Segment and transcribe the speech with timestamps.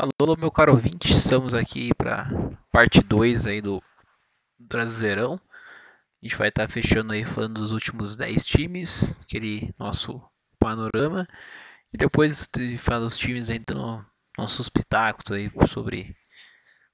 [0.00, 2.30] Alô, meu caro ouvinte, estamos aqui para
[2.70, 3.82] parte 2 aí do
[4.56, 5.40] Brasileirão.
[5.42, 10.22] A gente vai estar tá fechando aí falando dos últimos 10 times, aquele nosso
[10.56, 11.26] panorama.
[11.92, 14.06] E depois de falar dos times aí, dando
[14.38, 16.16] nossos pitacos aí sobre,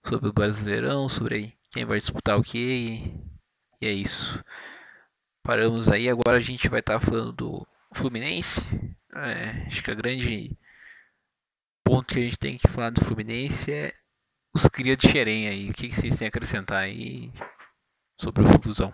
[0.02, 2.58] sobre o Brasileirão, sobre quem vai disputar o que.
[2.58, 4.42] E, e é isso.
[5.42, 8.62] Paramos aí, agora a gente vai estar tá falando do Fluminense.
[9.14, 10.56] É, acho que a grande
[11.84, 13.92] ponto que a gente tem que falar do Fluminense é
[14.54, 15.70] os cria de Xerém aí.
[15.70, 17.30] O que, vocês têm a acrescentar aí
[18.20, 18.92] sobre o Flusão?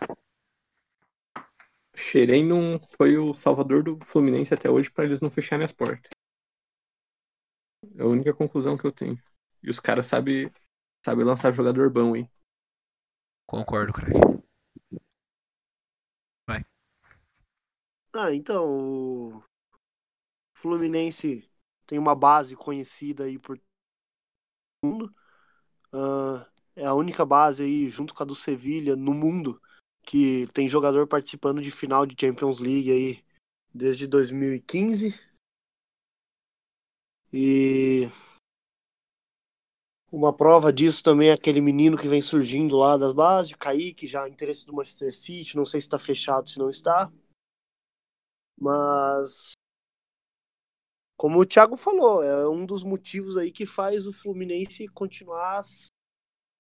[1.94, 6.10] Xerém não foi o salvador do Fluminense até hoje para eles não fecharem as portas.
[7.96, 9.18] É a única conclusão que eu tenho.
[9.62, 10.50] E os caras sabem
[11.04, 12.30] sabe lançar jogador bom, hein?
[13.46, 14.14] Concordo, Craig.
[16.46, 16.64] Vai.
[18.12, 19.44] Ah, então, o
[20.54, 21.49] Fluminense
[21.90, 23.60] tem uma base conhecida aí por
[24.84, 25.12] mundo.
[25.92, 26.46] Uh,
[26.76, 29.60] é a única base aí, junto com a do Sevilha, no mundo,
[30.04, 33.24] que tem jogador participando de final de Champions League aí
[33.74, 35.18] desde 2015.
[37.32, 38.08] E
[40.12, 44.06] uma prova disso também é aquele menino que vem surgindo lá das bases, o Kaique,
[44.06, 47.10] já interesse do Manchester City, não sei se está fechado, se não está.
[48.56, 49.54] Mas
[51.20, 55.60] como o Thiago falou, é um dos motivos aí que faz o Fluminense continuar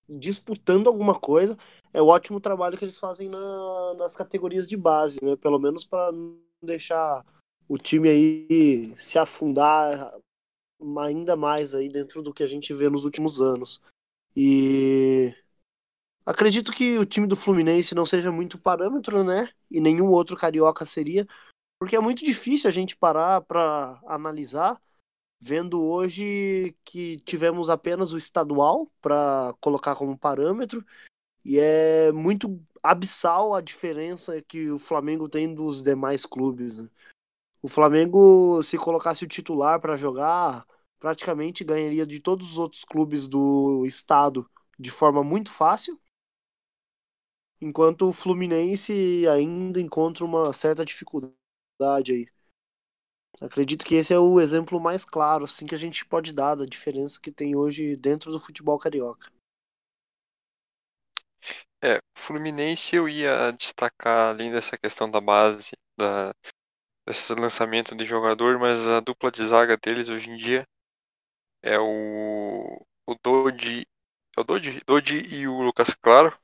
[0.06, 1.56] disputando alguma coisa.
[1.94, 5.34] É o ótimo trabalho que eles fazem na, nas categorias de base, né?
[5.34, 7.24] Pelo menos para não deixar
[7.66, 10.12] o time aí se afundar
[10.98, 13.80] ainda mais aí dentro do que a gente vê nos últimos anos.
[14.36, 15.34] E
[16.26, 19.48] acredito que o time do Fluminense não seja muito parâmetro, né?
[19.70, 21.26] E nenhum outro carioca seria,
[21.80, 24.78] porque é muito difícil a gente parar para analisar,
[25.40, 30.84] vendo hoje que tivemos apenas o estadual para colocar como parâmetro,
[31.42, 36.80] e é muito abissal a diferença que o Flamengo tem dos demais clubes.
[36.80, 36.90] Né?
[37.62, 40.66] O Flamengo, se colocasse o titular para jogar,
[40.98, 44.46] praticamente ganharia de todos os outros clubes do estado
[44.78, 45.98] de forma muito fácil
[47.58, 51.39] enquanto o Fluminense ainda encontra uma certa dificuldade
[52.12, 52.26] aí.
[53.40, 56.66] Acredito que esse é o exemplo mais claro assim que a gente pode dar da
[56.66, 59.30] diferença que tem hoje dentro do futebol carioca.
[61.82, 66.34] É, Fluminense eu ia destacar além dessa questão da base, da
[67.06, 70.64] desse lançamento de jogador, mas a dupla de zaga deles hoje em dia
[71.62, 73.86] é o o Dodi,
[74.36, 76.38] é o Dodi, Dodi e o Lucas Claro,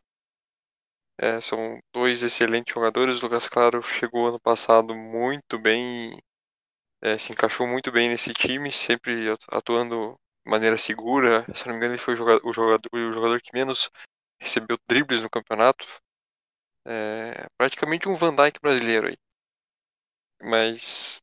[1.19, 3.21] é, são dois excelentes jogadores.
[3.21, 6.19] O Lucas Claro chegou ano passado muito bem,
[7.03, 11.45] é, se encaixou muito bem nesse time, sempre atuando de maneira segura.
[11.55, 13.91] Se não me engano, ele foi o jogador, o jogador, o jogador que menos
[14.41, 15.87] recebeu dribles no campeonato.
[16.87, 19.17] É, praticamente um Van Dijk brasileiro aí,
[20.43, 21.21] mas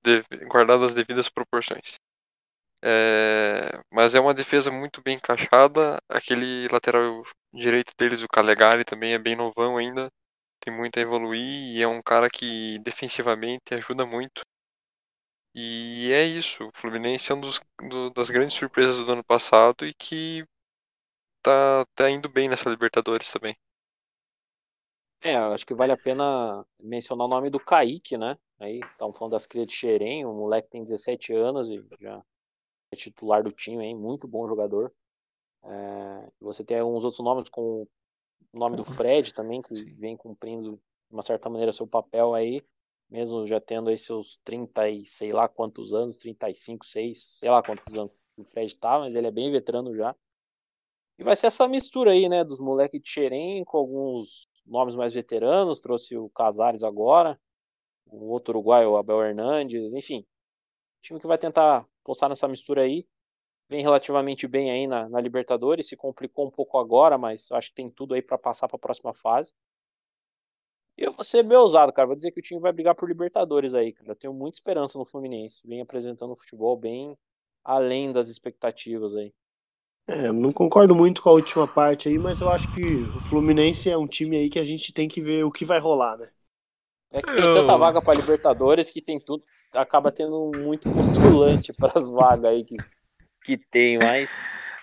[0.48, 2.00] guardado as devidas proporções.
[2.86, 6.02] É, mas é uma defesa muito bem encaixada.
[6.10, 7.24] Aquele lateral
[7.54, 10.10] direito deles, o Calegari, também é bem novão ainda.
[10.60, 14.42] Tem muito a evoluir e é um cara que defensivamente ajuda muito.
[15.56, 16.68] E é isso.
[16.68, 20.46] O Fluminense é um dos, do, das grandes surpresas do ano passado e que
[21.42, 23.56] tá, tá indo bem nessa Libertadores também.
[25.22, 28.38] É, acho que vale a pena mencionar o nome do Kaique, né?
[28.60, 32.22] Aí, estamos falando das crias de Xerém, o moleque tem 17 anos e já
[32.94, 33.96] é titular do time, hein?
[33.96, 34.94] muito bom jogador.
[35.64, 37.88] É, você tem alguns outros nomes, como
[38.52, 39.94] o nome do Fred também, que Sim.
[39.96, 42.62] vem cumprindo, de uma certa maneira, seu papel aí,
[43.10, 47.62] mesmo já tendo aí seus 30 e sei lá quantos anos, 35, 6, sei lá
[47.62, 50.16] quantos anos o Fred tá, mas ele é bem veterano já.
[51.18, 55.14] E vai ser essa mistura aí, né, dos moleques de Xerém com alguns nomes mais
[55.14, 57.40] veteranos, trouxe o Casares agora,
[58.08, 60.26] o outro uruguaio, o Abel Hernandes, enfim.
[61.02, 63.08] Time que vai tentar postar nessa mistura aí.
[63.70, 67.76] Vem relativamente bem aí na, na Libertadores, se complicou um pouco agora, mas acho que
[67.76, 69.54] tem tudo aí para passar para a próxima fase.
[70.98, 72.08] E eu vou ser bem ousado, cara.
[72.08, 74.12] Vou dizer que o time vai brigar por Libertadores aí, cara.
[74.12, 75.66] Eu tenho muita esperança no Fluminense.
[75.68, 77.18] Vem apresentando um futebol bem
[77.64, 79.34] além das expectativas aí.
[80.06, 83.90] É, não concordo muito com a última parte aí, mas eu acho que o Fluminense
[83.90, 86.30] é um time aí que a gente tem que ver o que vai rolar, né?
[87.10, 92.00] É que tem tanta vaga para Libertadores que tem tudo, acaba tendo muito postulante para
[92.00, 92.76] as vagas aí que,
[93.44, 94.30] que tem, mas.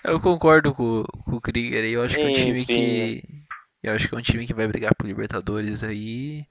[0.02, 1.92] Eu concordo com, com o Krieger aí.
[1.92, 3.22] Eu acho que é um time que.
[3.28, 3.40] Né?
[3.82, 6.46] Eu acho que é um time que vai brigar por Libertadores aí.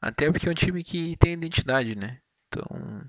[0.00, 2.18] Até porque é um time que tem identidade, né?
[2.48, 3.02] Então.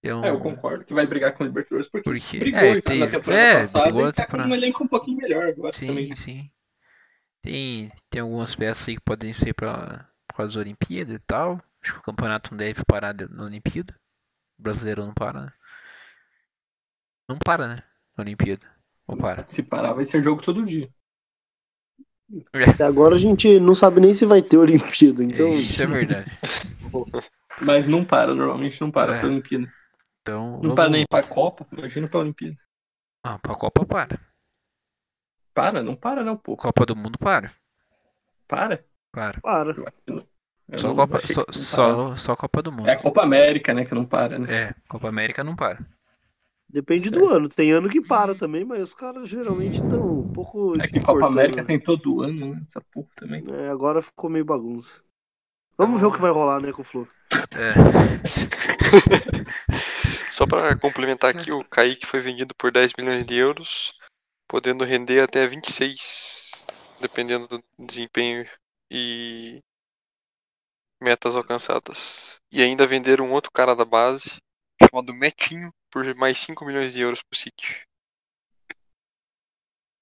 [0.00, 2.98] Então, É, eu concordo que vai brigar com o Libertadores porque, Porque- brigou é, teve-
[3.00, 4.48] na temporada é, passada brigou e tá com temporada.
[4.50, 6.06] um elenco um pouquinho melhor agora também.
[6.08, 6.50] Sim, sim.
[7.42, 11.60] Tem, tem algumas peças aí que podem ser para as Olimpíadas e tal.
[11.82, 13.94] Acho que o campeonato não deve parar de- na Olimpíada.
[14.58, 15.52] O brasileiro não para, né?
[17.28, 17.82] Não para, né?
[18.16, 18.66] Na Olimpíada.
[19.06, 19.46] Ou para?
[19.48, 20.90] Se parar, vai ser jogo todo dia.
[22.52, 25.48] Até agora a gente não sabe nem se vai ter Olimpíada, então.
[25.54, 26.30] Isso é verdade.
[27.62, 29.20] Mas não para, normalmente não para É.
[29.20, 29.72] pra Olimpíada.
[30.20, 30.74] Então, Não vamos...
[30.76, 32.56] para nem pra Copa, imagina pra Olimpíada.
[33.24, 34.20] Ah, pra Copa para.
[35.54, 36.56] Para, não para não, pô.
[36.56, 37.52] Copa do Mundo para.
[38.46, 38.84] Para.
[39.10, 39.40] Para.
[39.40, 39.70] Para.
[39.72, 40.27] Eu acho que não- eu
[40.76, 42.88] Só não Copa, só, só, só Copa do Mundo.
[42.88, 44.52] É a Copa América, né, que não para, né?
[44.52, 45.78] É, Copa América não para.
[46.68, 47.34] Depende do Certo.
[47.34, 47.48] ano.
[47.48, 50.74] Tem ano que para também, mas os caras geralmente estão um pouco.
[50.78, 51.66] É que Copa América né?
[51.66, 52.62] tem todo ano, né?
[52.68, 53.42] Essa porra também.
[53.50, 55.00] É, agora ficou meio bagunça.
[55.78, 57.08] Vamos ver o que vai rolar, né, com o Flu.
[57.56, 57.72] É,
[60.30, 63.92] Só para complementar aqui, o Kaique foi vendido por 10 milhões de euros,
[64.46, 66.66] podendo render até 26,
[67.00, 68.46] dependendo do desempenho
[68.90, 69.62] e
[71.00, 72.40] metas alcançadas.
[72.52, 74.38] E ainda venderam um outro cara da base,
[74.82, 77.82] chamado Metinho, por mais 5 milhões de euros pro City.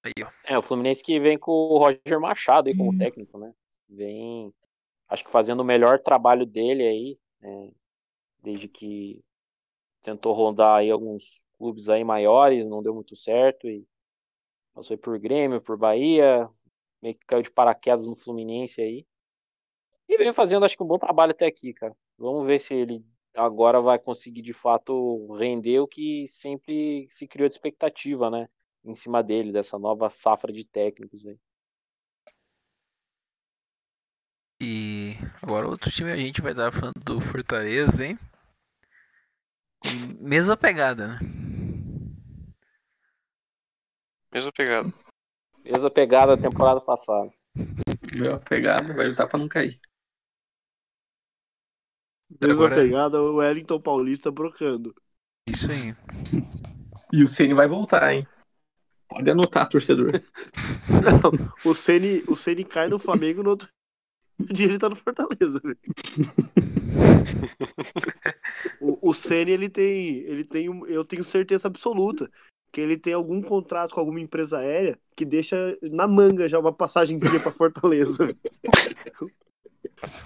[0.03, 0.29] aí, ó.
[0.45, 2.97] É, o Fluminense que vem com o Roger Machado aí como Hum.
[2.97, 3.53] técnico, né?
[3.89, 4.53] Vem,
[5.09, 7.71] acho que fazendo o melhor trabalho dele aí, né?
[8.41, 9.21] desde que
[10.01, 13.85] tentou rondar aí alguns clubes aí maiores, não deu muito certo e
[14.73, 16.49] passou aí por Grêmio, por Bahia,
[17.01, 19.05] meio que caiu de paraquedas no Fluminense aí.
[20.09, 21.95] E vem fazendo, acho que um bom trabalho até aqui, cara.
[22.17, 23.05] Vamos ver se ele
[23.35, 28.47] agora vai conseguir de fato render o que sempre se criou de expectativa, né?
[28.83, 31.37] Em cima dele, dessa nova safra de técnicos aí.
[34.61, 38.17] E agora outro time a gente vai dar falando do Fortaleza, hein?
[40.19, 41.19] Mesma pegada, né?
[44.33, 44.93] Mesma pegada.
[45.63, 47.31] Mesma pegada da temporada passada.
[48.15, 49.79] Meu a pegada, vai lutar pra não cair.
[52.29, 54.93] Mesma Agora- pegada, o Wellington Paulista brocando.
[55.47, 55.95] Isso aí.
[57.13, 58.27] E o Ceni vai voltar, hein?
[59.07, 60.11] Pode anotar, torcedor.
[61.63, 63.69] O Ceni, o Ceni cai no Flamengo no outro
[64.51, 65.61] dia ele tá no Fortaleza.
[65.63, 65.77] velho.
[68.81, 72.29] o, o Ceni, ele tem, ele tem, um- eu tenho certeza absoluta
[72.71, 76.73] que ele tem algum contrato com alguma empresa aérea que deixa na manga já uma
[76.73, 78.35] passagenzinha pra Fortaleza.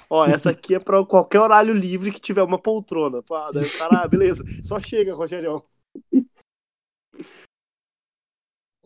[0.10, 3.24] Ó, essa aqui é pra qualquer horário livre que tiver uma poltrona.
[3.24, 5.64] Pá, o cara, ah, beleza, só chega, Rogerião.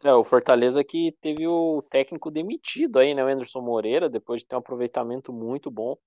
[0.03, 3.23] É, o Fortaleza que teve o técnico demitido aí, né?
[3.23, 5.97] O Anderson Moreira, depois de ter um aproveitamento muito bom.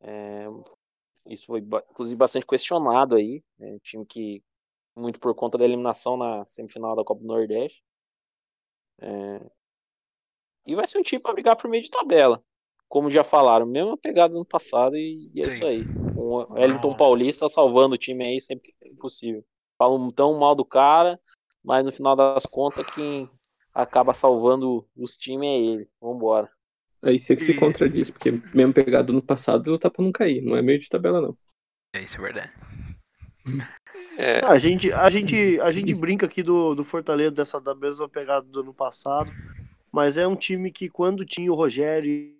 [0.00, 0.46] É,
[1.28, 3.42] isso foi, inclusive, bastante questionado aí.
[3.58, 4.42] né, time que,
[4.96, 7.84] muito por conta da eliminação na semifinal da Copa do Nordeste.
[9.00, 9.40] É,
[10.66, 12.42] e vai ser um time para brigar por meio de tabela.
[12.90, 15.50] Como já falaram, mesma pegada do ano passado e, e é Sim.
[15.50, 15.84] isso aí.
[16.16, 16.96] O Wellington Não.
[16.96, 19.44] Paulista salvando o time aí sempre que possível.
[19.78, 21.18] Falam tão mal do cara,
[21.64, 23.30] mas no final das contas, quem
[23.72, 25.88] acaba salvando os times é ele.
[26.02, 26.50] Vambora.
[27.00, 30.42] Aí você que se contradiz, porque mesmo pegado no passado, ele lutar pra não cair.
[30.42, 31.36] Não é meio de tabela, não.
[31.94, 32.52] É isso, é verdade.
[34.16, 38.08] É, A gente, a gente, a gente brinca aqui do, do Fortaleza dessa da mesma
[38.08, 39.30] pegada do ano passado,
[39.92, 42.39] mas é um time que quando tinha o Rogério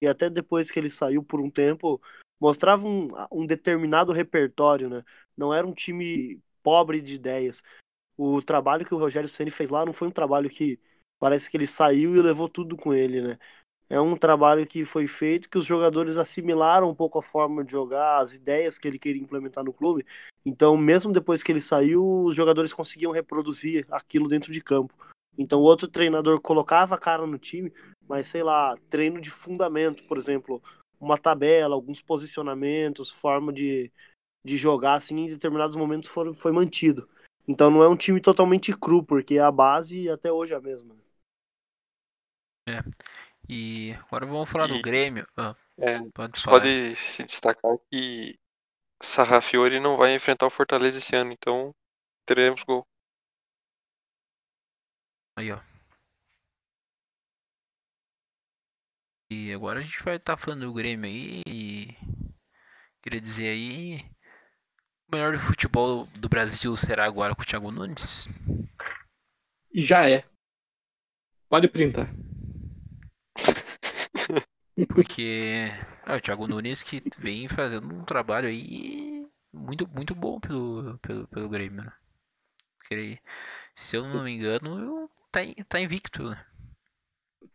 [0.00, 2.00] e- até depois que ele saiu por um tempo,
[2.40, 5.02] mostrava um, um determinado repertório, né?
[5.36, 7.62] Não era um time pobre de ideias.
[8.16, 10.78] O trabalho que o Rogério Ceni fez lá não foi um trabalho que
[11.18, 13.38] parece que ele saiu e levou tudo com ele, né?
[13.88, 17.72] É um trabalho que foi feito que os jogadores assimilaram um pouco a forma de
[17.72, 20.06] jogar, as ideias que ele queria implementar no clube.
[20.46, 24.94] Então, mesmo depois que ele saiu, os jogadores conseguiam reproduzir aquilo dentro de campo.
[25.36, 27.72] Então, outro treinador colocava a cara no time,
[28.10, 30.62] mas sei lá, treino de fundamento, por exemplo,
[31.00, 33.92] uma tabela, alguns posicionamentos, forma de,
[34.44, 37.08] de jogar, assim, em determinados momentos foram, foi mantido.
[37.48, 40.96] Então, não é um time totalmente cru, porque a base até hoje é a mesma.
[43.48, 45.26] E agora vamos falar do E- Grêmio.
[45.36, 46.74] Ah, é, pode falar.
[46.76, 48.38] pode se destacar que
[49.02, 51.74] Sarrafiori não vai enfrentar o Fortaleza esse ano, então
[52.26, 52.86] teremos gol.
[55.36, 55.60] Aí, ó.
[59.30, 61.42] E agora a gente vai estar falando do Grêmio aí.
[61.46, 61.96] E...
[63.00, 64.00] Queria dizer aí.
[65.06, 68.26] O melhor futebol do Brasil será agora com o Thiago Nunes?
[69.72, 70.24] Já é.
[71.48, 72.08] Pode printar.
[74.88, 75.70] Porque
[76.06, 81.28] é o Thiago Nunes que vem fazendo um trabalho aí muito, muito bom pelo, pelo,
[81.28, 81.84] pelo Grêmio.
[81.84, 81.92] Né?
[83.76, 86.49] Se eu não me engano, tá, tá invicto, né?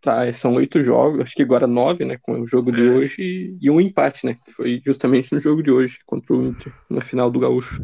[0.06, 2.18] Tá, são oito jogos, acho que agora nove, né?
[2.20, 2.88] Com o jogo de É.
[2.88, 4.36] hoje e um empate, né?
[4.36, 7.84] Que foi justamente no jogo de hoje, contra o Inter, na final do Gaúcho.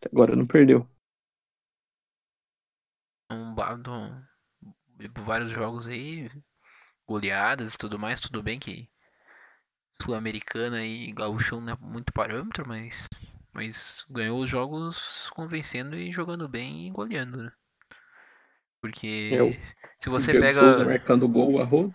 [0.00, 0.88] Até agora não perdeu.
[3.30, 4.24] Um, um-
[5.24, 6.30] vários jogos aí,
[7.08, 8.88] goleadas e tudo mais, tudo bem que
[10.00, 13.08] Sul-Americana e Gaúcho não é muito parâmetro, mas,
[13.52, 17.52] mas ganhou os jogos convencendo e jogando bem e goleando, né?
[18.84, 19.50] Porque o
[19.98, 21.94] se você Diego pega, Souza marcando gol a rodo.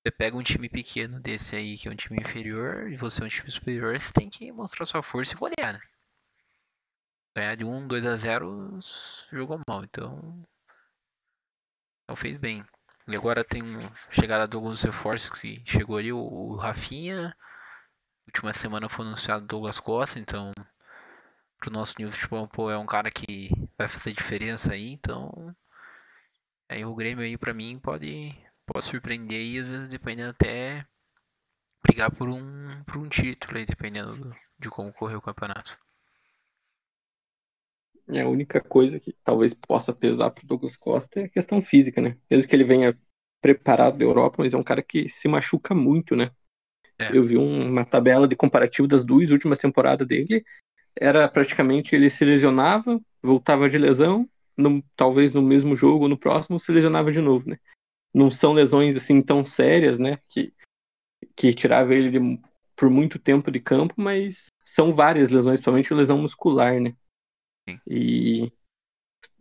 [0.00, 3.24] você pega um time pequeno desse aí, que é um time inferior, e você é
[3.24, 5.80] um time superior, você tem que mostrar sua força e golear, né?
[7.36, 8.78] Ganhar de 1, 2 a 0
[9.32, 10.46] jogou mal, então.
[12.04, 12.64] Então fez bem.
[13.08, 13.64] E agora tem
[14.12, 17.36] chegada de alguns reforços que chegou ali, o, o Rafinha.
[18.24, 20.52] Última semana foi anunciado o Douglas Costa, então
[21.58, 25.52] pro nosso nível de futebol pô, é um cara que vai fazer diferença aí, então.
[26.70, 28.34] Aí o Grêmio aí pra mim pode,
[28.64, 30.86] pode surpreender e às vezes dependendo até
[31.82, 35.78] brigar por um, por um título aí, dependendo do- de como correr o campeonato.
[38.08, 42.00] É a única coisa que talvez possa pesar pro Douglas Costa é a questão física,
[42.00, 42.16] né?
[42.30, 42.98] Mesmo que ele venha
[43.40, 46.30] preparado da Europa, mas é um cara que se machuca muito, né?
[46.98, 47.10] É.
[47.10, 50.44] Eu vi um- uma tabela de comparativo das duas últimas temporadas dele.
[50.96, 54.28] Era praticamente ele se lesionava, voltava de lesão,
[54.60, 57.58] no- talvez no mesmo jogo ou no próximo se lesionava de novo, né?
[58.14, 60.18] Não são lesões assim tão sérias, né?
[60.28, 60.52] Que,
[61.36, 62.40] que tirava ele de-
[62.76, 66.94] por muito tempo de campo, mas são várias lesões, principalmente lesão muscular, né?
[67.68, 67.80] Sim.
[67.86, 68.52] E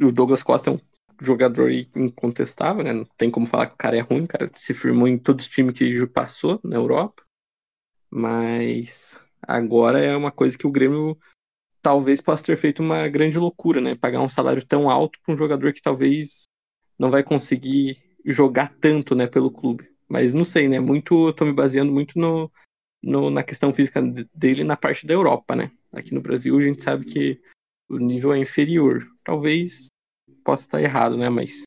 [0.02, 0.80] o Douglas Costa é um
[1.22, 2.94] jogador incontestável, né?
[2.94, 5.46] Não tem como falar que o cara é ruim, o cara se firmou em todos
[5.46, 7.24] os times que passou na Europa.
[8.10, 11.18] Mas agora é uma coisa que o Grêmio
[11.82, 13.96] talvez possa ter feito uma grande loucura, né?
[13.96, 16.44] Pagar um salário tão alto para um jogador que talvez
[16.98, 19.90] não vai conseguir jogar tanto, né, pelo clube.
[20.08, 20.80] Mas não sei, né?
[20.80, 22.52] Muito, eu tô me baseando muito no,
[23.02, 25.72] no- na questão física de- dele na parte da Europa, né?
[25.94, 27.42] Aqui no Brasil a gente sabe que
[27.90, 29.08] o nível é inferior.
[29.24, 29.88] Talvez
[30.44, 31.30] possa estar errado, né?
[31.30, 31.64] Mas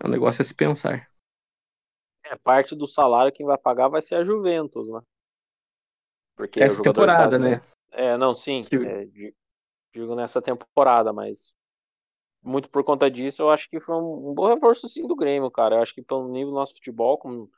[0.00, 1.08] é um negócio a se pensar.
[2.24, 5.00] É, parte do salário quem vai pagar vai ser a Juventus, né?
[6.36, 7.62] Porque Essa jogador temporada, tá- né?
[7.94, 8.62] É, não, sim.
[8.62, 9.34] Que- é, di-
[9.94, 11.56] digo nessa temporada, mas
[12.42, 15.50] muito por conta disso, eu acho que foi um, um bom reforço sim do Grêmio,
[15.50, 15.76] cara.
[15.76, 17.50] Eu acho que pelo nível do nosso futebol, como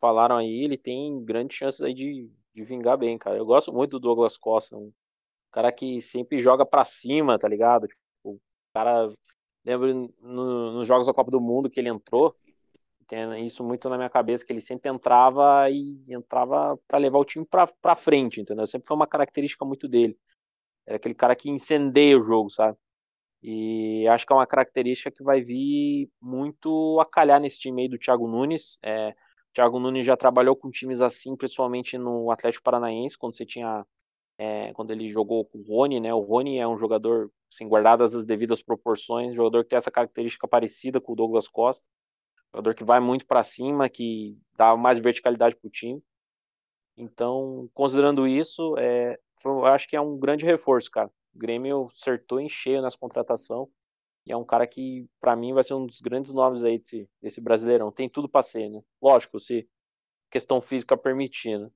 [0.00, 3.38] falaram aí, ele tem grandes chances aí de, de vingar bem, cara.
[3.38, 4.92] Eu gosto muito do Douglas Costa, um
[5.52, 7.88] cara que sempre joga pra cima, tá ligado?
[7.88, 8.40] Tipo, o
[8.74, 9.12] cara,
[9.64, 12.36] lembro no- nos Jogos da Copa do Mundo que ele entrou,
[13.44, 17.46] isso muito na minha cabeça, que ele sempre entrava e entrava pra levar o time
[17.46, 18.66] pra frente, entendeu?
[18.66, 20.16] Sempre foi uma característica muito dele.
[20.86, 22.76] Era aquele cara que incendeia o jogo, sabe?
[23.42, 27.88] E acho que é uma característica que vai vir muito a calhar nesse time aí
[27.88, 28.78] do Thiago Nunes.
[28.82, 29.14] É, o
[29.54, 33.84] Thiago Nunes já trabalhou com times assim, principalmente no Atlético Paranaense, quando você tinha.
[34.38, 36.14] é, quando ele jogou com o Rony, né?
[36.14, 40.48] O Rony é um jogador, sem guardadas as devidas proporções, jogador que tem essa característica
[40.48, 41.88] parecida com o Douglas Costa.
[42.54, 46.02] Jogador que vai muito para cima, que dá mais verticalidade pro time.
[46.96, 51.10] Então, considerando isso, é, eu acho que é um grande reforço, cara.
[51.34, 53.68] O Grêmio acertou em cheio nessa contratação.
[54.26, 57.08] E é um cara que, pra mim, vai ser um dos grandes nomes aí desse,
[57.20, 57.90] desse brasileirão.
[57.90, 58.80] Tem tudo pra ser, né?
[59.00, 59.68] Lógico, se
[60.30, 61.70] questão física permitir, né?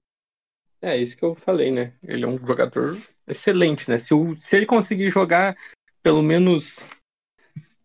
[0.80, 1.95] É isso que eu falei, né?
[2.02, 3.99] Ele é um jogador excelente, né?
[3.99, 5.56] Se, o- se ele conseguir jogar
[6.02, 6.78] pelo menos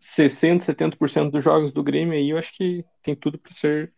[0.01, 3.93] 60, 70% dos jogos do Grêmio aí, eu acho que tem tudo para ser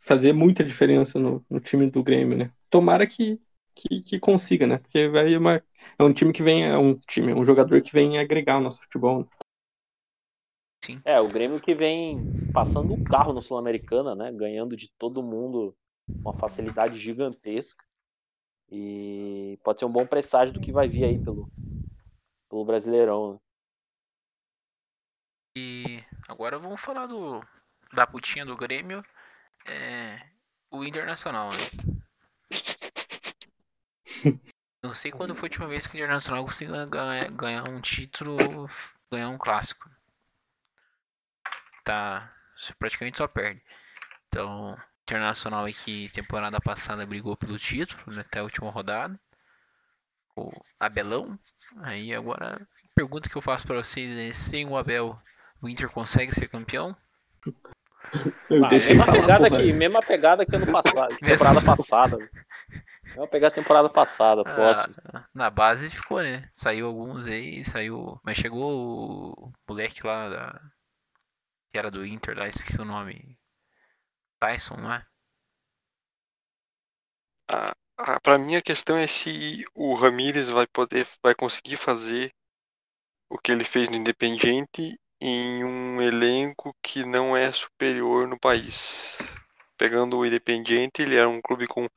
[0.00, 2.52] fazer muita diferença no, no time do Grêmio, né?
[2.70, 3.40] Tomara que,
[3.74, 4.78] que, que consiga, né?
[4.78, 5.62] Porque vai uma,
[5.98, 8.60] é um time que vem, é um time, é um jogador que vem agregar o
[8.60, 9.20] nosso futebol.
[9.20, 9.26] né?
[11.04, 12.18] É, o Grêmio que vem
[12.52, 14.32] passando o carro no Sul-Americana, né?
[14.32, 15.74] Ganhando de todo mundo
[16.08, 17.84] uma facilidade gigantesca.
[18.70, 21.50] E pode ser um bom presságio do que vai vir aí pelo,
[22.48, 23.34] pelo Brasileirão.
[23.34, 23.38] né?
[25.56, 27.40] E agora vamos falar do
[27.92, 29.04] da putinha do Grêmio,
[29.66, 30.20] é,
[30.68, 31.58] o Internacional, né?
[34.82, 38.36] Não sei quando foi a última vez que o Internacional conseguiu ganhar, um título,
[39.10, 39.88] ganhar um clássico.
[41.84, 42.34] Tá,
[42.76, 43.62] praticamente só perde.
[44.26, 49.18] Então, Internacional que temporada passada brigou pelo título, né, até a última rodada.
[50.34, 51.38] O Abelão.
[51.82, 55.16] Aí agora, pergunta que eu faço pra vocês é, sem o Abel,
[55.64, 56.96] o Inter consegue ser campeão?
[58.50, 59.62] Eu Ah, deixei mesma falar, pegada porra.
[59.62, 62.18] que, mesma pegada que ano passado, que temporada passada.
[63.02, 64.88] Mesma pegada temporada passada, posso.
[65.12, 66.48] Ah, na base ficou, né?
[66.54, 68.20] Saiu alguns aí, saiu.
[68.22, 70.60] Mas chegou o moleque lá da.
[71.72, 73.36] Que era do Inter lá, esqueci o nome.
[74.40, 75.04] Tyson, não é?
[77.50, 82.32] Ah, ah, para mim a questão é se o Ramires vai poder, vai conseguir fazer
[83.28, 89.16] o que ele fez no Independiente em um elenco que não é superior no país.
[89.78, 91.88] Pegando o Independiente, ele era um clube com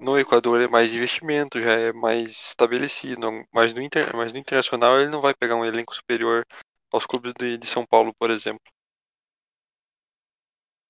[0.00, 5.00] no Equador é mais investimento, já é mais estabelecido, mas no, inter, mas no internacional
[5.00, 6.46] ele não vai pegar um elenco superior
[6.92, 8.62] aos clubes de, de São Paulo, por exemplo.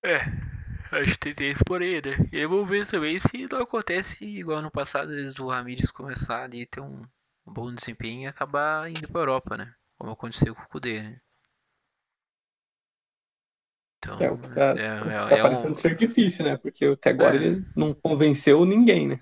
[0.05, 0.19] É,
[0.93, 2.29] acho que tem isso por aí, né?
[2.31, 6.67] E vamos ver também se não acontece igual no passado, eles do Ramires começar ali
[6.67, 7.03] ter um,
[7.47, 9.73] bom desempenho e acabar indo pra Europa, né?
[9.97, 11.21] Como aconteceu com o Kudê, né?
[14.15, 15.75] Então, é o que tá, é, o que tá é, parecendo um...
[15.75, 16.57] ser difícil, né?
[16.57, 17.41] Porque até agora é.
[17.41, 19.21] ele não convenceu ninguém, né?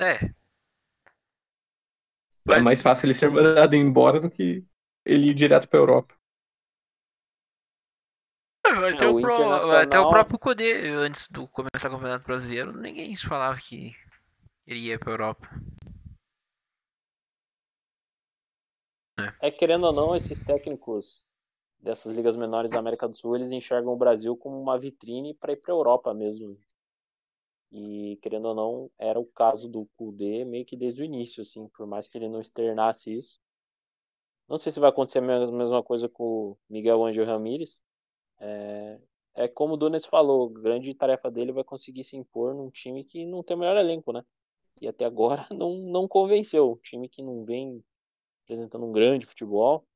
[0.00, 0.30] É.
[2.50, 4.64] É mais fácil ele ser mandado embora do que
[5.04, 6.14] ele ir direto pra Europa.
[8.64, 9.82] Vai ter, o, Internacional...
[9.82, 13.94] até o próprio Codê, antes do começar o Campeonato Brasileiro, ninguém falava que
[14.66, 15.48] ele ia pra Europa.
[19.18, 19.48] É.
[19.48, 21.27] é querendo ou não, esses técnicos
[21.80, 25.52] dessas ligas menores da América do Sul, eles enxergam o Brasil como uma vitrine para
[25.52, 26.58] ir para a Europa mesmo.
[27.70, 31.68] E querendo ou não, era o caso do Kudê meio que desde o início, assim,
[31.68, 33.40] por mais que ele não externasse isso.
[34.48, 37.82] Não sei se vai acontecer a mesma coisa com o Miguel Angel Ramírez.
[38.40, 38.98] É,
[39.34, 43.26] é como o Donis falou, grande tarefa dele vai conseguir se impor num time que
[43.26, 44.24] não tem o melhor elenco, né?
[44.80, 46.72] E até agora não, não convenceu.
[46.72, 47.84] Um time que não vem
[48.44, 49.86] apresentando um grande futebol.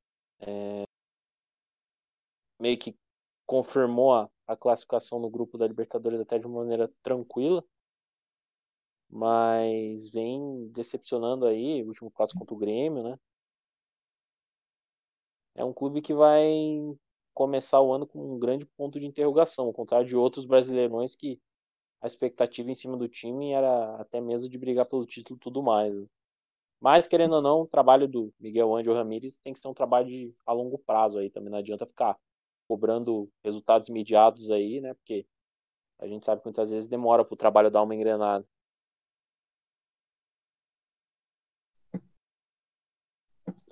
[0.41, 0.85] É,
[2.62, 2.97] meio que
[3.45, 7.64] confirmou a, a classificação no grupo da Libertadores até de uma maneira tranquila,
[9.11, 13.19] mas vem decepcionando aí, último clássico contra o Grêmio, né?
[15.56, 16.47] É um clube que vai
[17.34, 21.41] começar o ano com um grande ponto de interrogação, ao contrário de outros brasileirões que
[22.00, 25.63] a expectativa em cima do time era até mesmo de brigar pelo título e tudo
[25.63, 25.93] mais.
[25.95, 26.06] Né?
[26.80, 30.06] Mas, querendo ou não, o trabalho do Miguel Angel Ramírez tem que ser um trabalho
[30.06, 32.19] de, a longo prazo aí, também não adianta ficar
[32.73, 34.95] cobrando resultados imediatos aí, né?
[34.95, 35.26] Porque
[36.00, 38.47] a gente sabe que muitas vezes demora para o trabalho dar uma engrenada.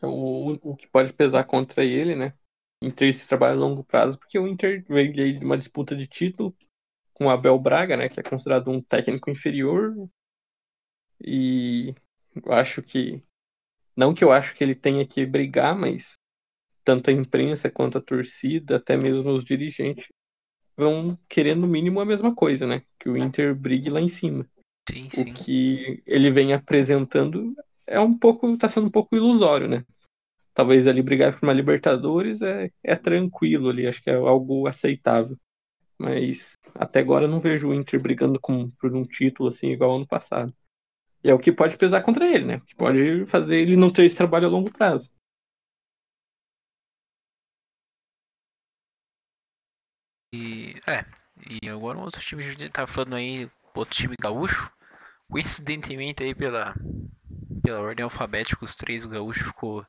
[0.03, 2.35] O, o que pode pesar contra ele, né?
[2.95, 6.55] Ter esse trabalho a longo prazo, porque o Inter veio de uma disputa de título
[7.15, 8.11] com o Abel Braga, né?
[8.11, 9.95] Que é considerado um técnico inferior.
[11.25, 11.95] E
[12.45, 13.23] eu acho que.
[13.97, 16.20] Não que eu acho que ele tenha que brigar, mas
[16.85, 20.07] tanto a imprensa quanto a torcida, até mesmo os dirigentes,
[20.77, 22.83] vão querer no mínimo a mesma coisa, né?
[22.99, 24.47] Que o Inter brigue lá em cima.
[24.89, 25.31] Sim, sim.
[25.31, 27.55] O que ele vem apresentando
[27.87, 29.85] é um pouco, tá sendo um pouco ilusório, né?
[30.55, 35.37] Talvez ali brigar por uma Libertadores é, é tranquilo ali, acho que é algo aceitável.
[35.99, 39.97] Mas até agora eu não vejo o Inter brigando com, por um título assim igual
[39.97, 40.53] ano passado.
[41.23, 42.57] E é o que pode pesar contra ele, né?
[42.57, 45.11] O que pode fazer ele não ter esse trabalho a longo prazo.
[50.33, 51.05] E é,
[51.49, 54.71] e agora um outro time a gente tá falando aí, outro time gaúcho,
[55.29, 56.75] coincidentemente aí pela,
[57.63, 59.85] pela ordem alfabética, os três gaúchos ficou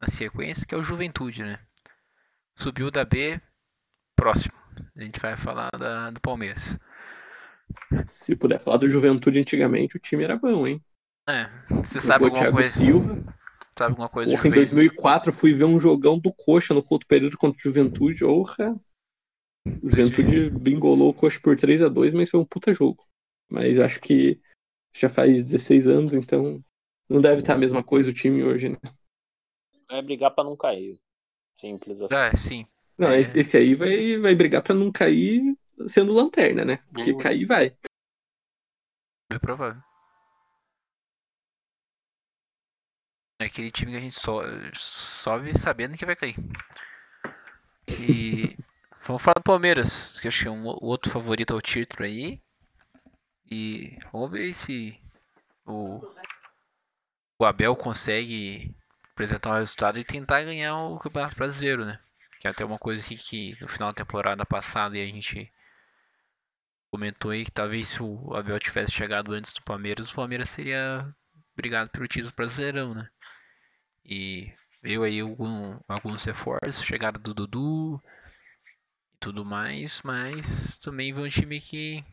[0.00, 1.58] na sequência, que é o Juventude, né?
[2.56, 3.40] Subiu da B,
[4.16, 4.54] próximo.
[4.96, 6.78] A gente vai falar da, do Palmeiras.
[8.06, 10.82] Se puder falar do Juventude antigamente, o time era bom, hein?
[11.28, 11.48] É,
[11.82, 12.70] você sabe alguma Thiago coisa?
[12.70, 13.34] Silva.
[13.78, 14.30] Sabe alguma coisa?
[14.30, 18.24] Porra, em 2004 fui ver um jogão do Coxa no Couto Período contra o Juventude.
[18.24, 18.74] Orra,
[19.64, 23.06] o Juventude bingolou o Coxa por 3 a 2 mas foi um puta jogo.
[23.50, 24.40] Mas acho que
[24.94, 26.62] já faz 16 anos, então
[27.08, 28.78] não deve estar a mesma coisa o time hoje, né?
[29.90, 30.98] É brigar para não cair.
[31.54, 32.14] Simples assim.
[32.14, 32.66] É, sim.
[32.96, 33.20] Não, é...
[33.20, 35.42] esse aí vai, vai brigar para não cair
[35.86, 36.82] sendo lanterna, né?
[36.92, 37.18] Porque uhum.
[37.18, 37.76] cair vai.
[39.30, 39.82] É provável.
[43.40, 44.42] É aquele time que a gente só
[44.74, 46.36] sobe sabendo que vai cair.
[47.88, 48.56] E
[49.04, 52.40] Vamos falar do Palmeiras, que que é um outro favorito ao título aí.
[53.50, 54.96] E vamos ver se
[55.66, 56.00] o,
[57.36, 58.72] o Abel consegue
[59.12, 61.98] apresentar um resultado e tentar ganhar o Campeonato Brasileiro, né?
[62.40, 65.52] Que é até uma coisa assim que no final da temporada passada a gente
[66.88, 71.12] comentou aí que talvez se o Abel tivesse chegado antes do Palmeiras, o Palmeiras teria
[71.56, 73.08] brigado pelo título brasileirão, né?
[74.04, 78.00] E veio aí algum, alguns reforços, chegada do Dudu,
[79.22, 82.04] tudo mais, mas também foi um time que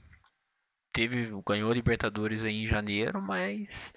[0.93, 3.91] teve ganhou Libertadores aí em janeiro, mas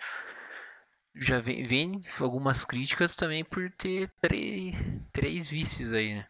[1.16, 4.74] já vem, vem algumas críticas também por ter três,
[5.10, 6.26] três vices aí, né?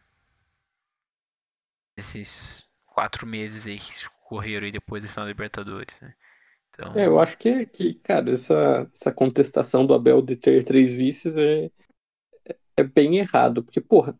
[1.97, 6.13] Esses quatro meses aí que correram aí depois da final da Libertadores, né?
[6.69, 10.91] Então, É, eu acho que, que cara, essa, essa contestação do Abel de ter três
[10.93, 11.71] vices é,
[12.77, 13.63] é bem errado.
[13.63, 14.17] Porque, porra,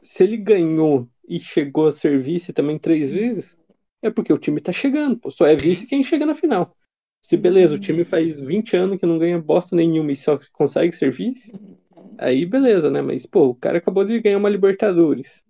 [0.00, 3.56] se ele ganhou e chegou a ser vice também três vezes,
[4.02, 5.18] é porque o time tá chegando.
[5.18, 5.30] Pô.
[5.30, 6.76] Só é vice quem chega na final.
[7.20, 10.92] Se beleza, o time faz 20 anos que não ganha bosta nenhuma e só consegue
[10.94, 11.52] ser vice,
[12.18, 13.00] aí beleza, né?
[13.00, 15.44] Mas, pô, o cara acabou de ganhar uma Libertadores.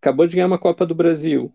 [0.00, 1.52] Acabou de ganhar uma Copa do Brasil.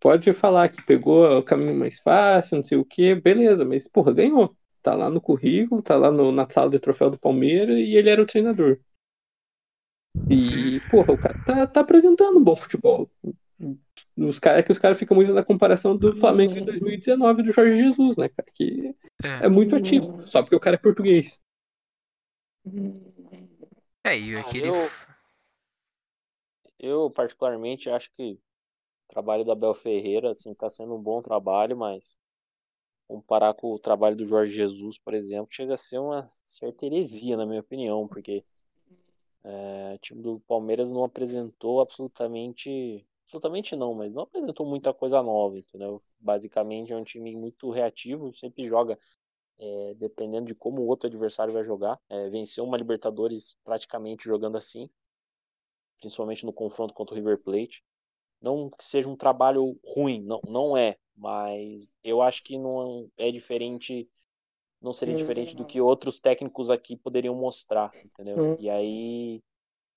[0.00, 4.12] Pode falar que pegou o caminho mais fácil, não sei o que, beleza, mas, porra,
[4.12, 4.56] ganhou.
[4.82, 8.08] Tá lá no currículo, tá lá no, na sala de troféu do Palmeiras e ele
[8.08, 8.80] era o treinador.
[10.28, 13.10] E, porra, o cara tá, tá apresentando um bom futebol.
[14.16, 17.52] Os cara, é que os caras ficam muito na comparação do Flamengo em 2019 do
[17.52, 18.48] Jorge Jesus, né, cara?
[18.54, 18.94] Que
[19.24, 21.40] é, é muito ativo, só porque o cara é português.
[24.04, 24.68] é, e Ah, aquele.
[24.68, 24.90] eu-
[26.82, 28.38] Eu, particularmente, acho que o
[29.12, 32.18] trabalho do Abel Ferreira, assim, tá sendo um bom trabalho, mas
[33.06, 37.36] comparar com o trabalho do Jorge Jesus, por exemplo, chega a ser uma certa heresia,
[37.36, 38.42] na minha opinião, porque
[39.44, 45.22] é, o time do Palmeiras não apresentou absolutamente, absolutamente não, mas não apresentou muita coisa
[45.22, 46.02] nova, entendeu?
[46.18, 48.98] Basicamente é um time muito reativo, sempre joga
[49.58, 52.00] é, dependendo de como o outro adversário vai jogar.
[52.08, 54.88] É, venceu uma Libertadores praticamente jogando assim
[56.00, 57.84] principalmente no confronto contra o River Plate.
[58.40, 63.30] Não que seja um trabalho ruim, não, não é, mas eu acho que não é
[63.30, 64.08] diferente,
[64.80, 68.56] não seria diferente do que outros técnicos aqui poderiam mostrar, entendeu?
[68.58, 69.42] E aí,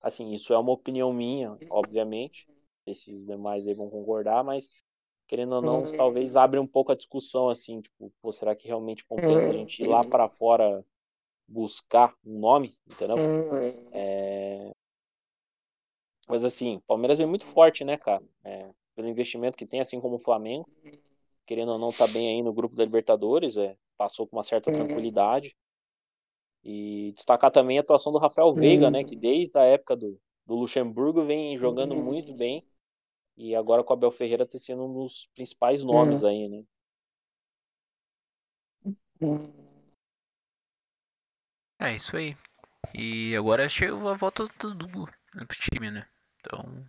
[0.02, 4.44] assim, isso é uma opinião minha, obviamente, não sei se os demais aí vão concordar,
[4.44, 4.70] mas
[5.28, 9.06] querendo ou não, talvez abre um pouco a discussão, assim, tipo, pô, será que realmente
[9.06, 10.86] compensa a gente ir lá para fora
[11.48, 13.18] buscar um nome, entendeu?
[13.92, 14.72] É,
[16.28, 18.24] mas assim, o Palmeiras vem muito forte, né, cara?
[18.44, 20.68] É, pelo investimento que tem, assim como o Flamengo.
[21.46, 24.70] Querendo ou não, tá bem aí no grupo da Libertadores, é, passou com uma certa
[24.72, 25.56] tranquilidade.
[26.62, 29.04] E destacar também a atuação do Rafael Veiga, né?
[29.04, 32.66] Que desde a época do, do Luxemburgo vem jogando muito bem.
[33.38, 36.64] E agora com o Abel Ferreira tá sendo um dos principais nomes aí, né?
[41.80, 42.36] É isso aí.
[42.94, 46.06] E agora chegou a volta do Dudu né, pro time, né?
[46.42, 46.86] Então,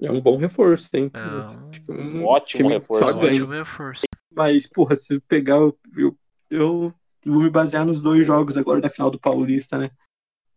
[0.00, 1.10] É um bom reforço, hein?
[1.14, 3.32] é um Tipo, Um ótimo reforço, Só um ganha.
[3.32, 4.04] ótimo reforço.
[4.34, 5.56] Mas, porra, se pegar.
[5.56, 6.16] Eu,
[6.50, 6.92] eu,
[7.24, 9.90] vou me basear nos dois jogos agora da final do Paulista, né?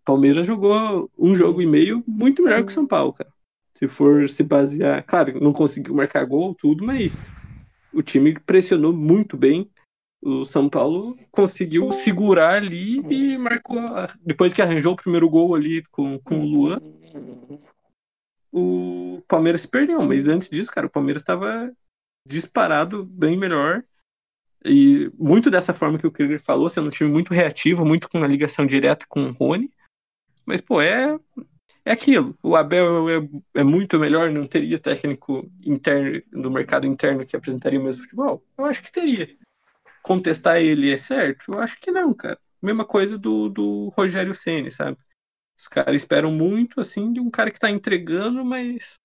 [0.04, 3.30] Palmeiras jogou um jogo e meio muito melhor que o São Paulo, cara.
[3.78, 5.04] Se for se basear.
[5.06, 7.20] Claro, não conseguiu marcar gol, tudo, mas
[7.94, 9.70] o time pressionou muito bem.
[10.22, 13.80] O São Paulo conseguiu segurar ali e marcou.
[14.26, 16.82] Depois que arranjou o primeiro gol ali com, com o Luan,
[18.52, 20.02] o Palmeiras se perdeu.
[20.04, 21.72] Mas antes disso, cara, o Palmeiras estava
[22.28, 23.84] disparado bem melhor.
[24.66, 28.24] E muito dessa forma que o Krieger falou, sendo um time muito reativo, muito com
[28.24, 29.72] a ligação direta com o Rony.
[30.46, 31.18] Mas, pô, é,
[31.86, 32.38] é aquilo.
[32.44, 37.80] O Abel é, é muito melhor, não teria técnico interno do mercado interno que apresentaria
[37.80, 38.44] o mesmo futebol?
[38.58, 39.36] Eu acho que teria.
[40.02, 41.54] Contestar ele é certo?
[41.54, 42.40] Eu acho que não, cara.
[42.62, 44.98] Mesma coisa do, do Rogério Ceni, sabe?
[45.58, 48.96] Os caras esperam muito, assim, de um cara que tá entregando, mas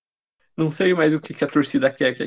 [0.57, 2.23] não sei mais o que, que a torcida quer, que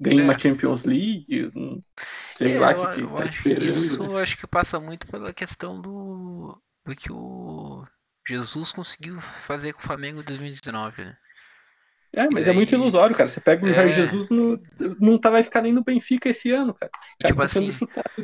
[0.00, 0.24] ganhe É.
[0.24, 1.82] uma Champions League, não
[2.28, 3.64] sei É, lá o que, que eu tá acho esperando.
[3.66, 4.08] isso né?
[4.08, 7.84] eu acho que passa muito pela questão do, do que o
[8.28, 11.16] Jesus conseguiu fazer com o Flamengo em 2019, né?
[12.14, 13.26] É, mas E é muito daí- ilusório, cara.
[13.28, 14.04] Você pega o Jorge É.
[14.04, 14.60] Jesus, no,
[15.00, 16.92] não tá, vai ficar nem no Benfica esse ano, cara.
[16.92, 17.70] Cara Tipo tá assim,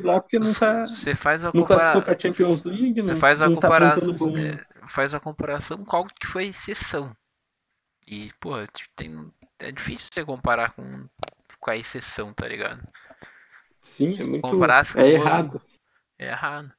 [0.04, 0.84] lá porque não tá.
[0.84, 2.16] Você faz a Não classificou compara...
[2.16, 4.36] pra Champions League, Você faz a tá comparação, bom.
[4.36, 7.16] é, faz a comparação com algo que foi exceção.
[8.06, 8.52] E, pô,
[8.94, 11.06] tem, é difícil você comparar com,
[11.68, 12.82] com a exceção, tá ligado?
[13.82, 14.40] Sim, é muito.
[14.40, 15.62] comparar se É com- errado.
[16.18, 16.72] É errado.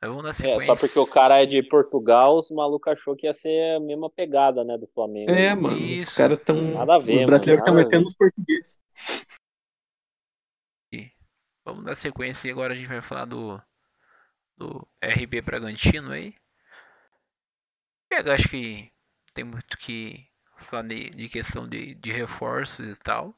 [0.00, 0.66] É, sequência.
[0.66, 4.08] só porque o cara é de Portugal, os malucos achou que ia ser a mesma
[4.10, 5.30] pegada, né, do Flamengo.
[5.32, 5.76] É, mano.
[5.76, 6.16] Os Isso.
[6.16, 6.60] caras tão.
[6.74, 8.78] Nada a ver, Os brasileiros estão metendo os portugueses.
[11.66, 13.58] Vamos dar sequência e agora a gente vai falar do,
[14.58, 16.34] do RB Bragantino aí.
[18.12, 18.92] Eu acho que
[19.32, 23.34] tem muito que falar de, de questão de, de reforços e tal.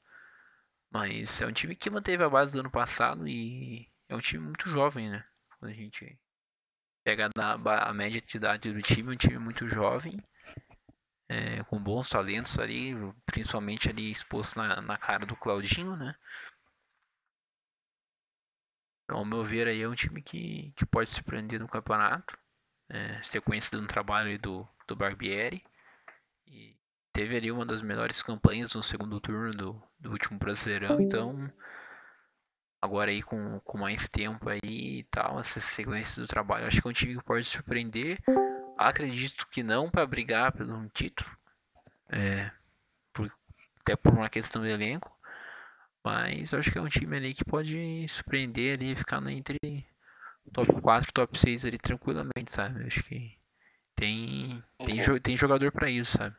[0.90, 4.44] Mas é um time que manteve a base do ano passado e é um time
[4.44, 5.24] muito jovem, né?
[5.58, 6.18] Quando a gente
[7.04, 10.16] pega a média de idade do time, é um time muito jovem.
[11.28, 12.94] é, com bons talentos ali,
[13.24, 16.14] principalmente ali exposto na, na cara do Claudinho, né?
[19.04, 22.36] Então, ao meu ver, aí é um time que, que pode surpreender no campeonato.
[22.88, 25.64] É, sequência do trabalho do, do Barbieri.
[26.46, 26.75] E
[27.16, 31.00] teve ali uma das melhores campanhas no segundo turno do, do último Brasileirão.
[31.00, 31.50] Então,
[32.80, 36.86] agora aí com, com mais tempo aí e tal, essa sequência do trabalho, acho que
[36.86, 38.18] é um time que pode surpreender.
[38.76, 41.30] Acredito que não para brigar pelo um título.
[42.10, 42.50] É,
[43.14, 43.32] por,
[43.80, 45.10] até por uma questão de elenco.
[46.04, 49.58] Mas acho que é um time ali que pode surpreender ali, ficar entre
[50.52, 52.86] top 4, top 6 ali tranquilamente, sabe?
[52.86, 53.38] Acho que
[53.94, 55.18] tem, tem, Uhum.
[55.18, 56.36] tem jogador para isso, sabe?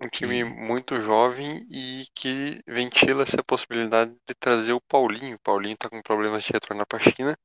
[0.00, 0.44] Um time Sim.
[0.44, 5.36] muito jovem e que ventila essa possibilidade de trazer o Paulinho.
[5.36, 7.36] O Paulinho tá com problemas de retornar para a China.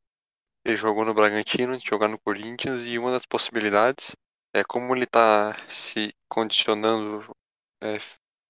[0.65, 4.15] Ele jogou no Bragantino, de jogar no Corinthians e uma das possibilidades
[4.53, 7.35] é como ele tá se condicionando,
[7.81, 7.97] é,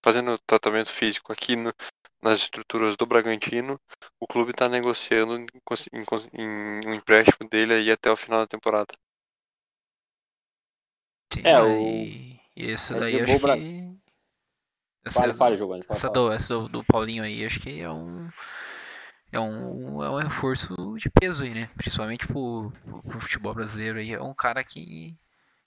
[0.04, 1.74] fazendo tratamento físico aqui no-
[2.22, 3.80] nas estruturas do Bragantino,
[4.20, 5.46] o clube está negociando em,
[5.94, 6.04] em
[6.44, 8.94] em um empréstimo dele aí até o final da temporada.
[11.34, 11.66] Sim, É, o-
[12.56, 13.93] e Red daí acho Bra- que.
[15.06, 15.84] Essa, Fale, fale, Giovanni.
[15.90, 18.30] essa, do, essa do, do Paulinho aí, acho que é um.
[19.32, 21.70] É um, é um reforço de peso aí, né?
[21.76, 24.14] Principalmente pro, pro, futebol brasileiro aí.
[24.14, 25.18] É um cara que,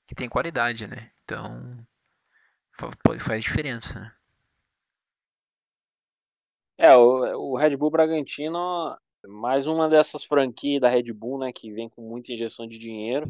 [0.07, 1.11] que tem qualidade, né?
[1.25, 1.77] Então.
[3.03, 4.13] pode- Faz diferença, né?
[6.79, 8.97] É, o, o Red Bull Bragantino,
[9.27, 13.29] mais uma dessas franquias da Red Bull, né, que vem com muita injeção de dinheiro.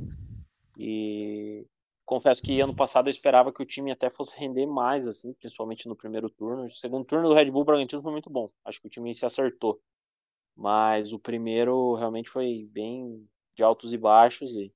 [0.77, 1.65] E
[2.07, 5.89] confesso que ano passado eu esperava que o time até fosse render mais, assim, principalmente
[5.89, 6.65] no primeiro turno.
[6.65, 8.51] O segundo turno do Red Bull Bragantino foi muito bom.
[8.65, 9.81] Acho que o time se acertou.
[10.57, 14.73] Mas o primeiro realmente foi bem de altos e baixos e o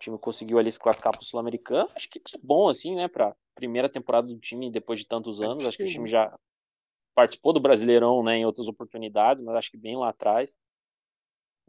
[0.00, 1.88] time conseguiu ali se classificar para o Sul-Americano.
[1.94, 5.66] Acho que tá bom, assim, né, para primeira temporada do time depois de tantos anos.
[5.66, 6.36] Acho que o time já
[7.14, 10.56] participou do Brasileirão, né, em outras oportunidades, mas acho que bem lá atrás.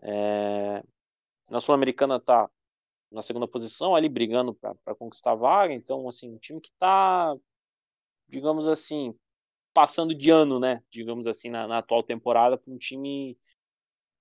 [0.02, 0.84] É,
[1.50, 2.50] Na Sul-Americana tá
[3.16, 5.74] na segunda posição, ali brigando para conquistar a vaga.
[5.74, 7.36] Então, assim, um time que tá,
[8.28, 9.18] digamos assim,
[9.74, 10.84] passando de ano, né?
[10.90, 13.38] Digamos assim, na, na atual temporada, para um time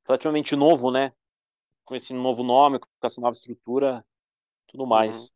[0.07, 1.13] relativamente novo, né?
[1.85, 4.05] Com esse novo nome, com essa nova estrutura,
[4.69, 5.33] tudo mais.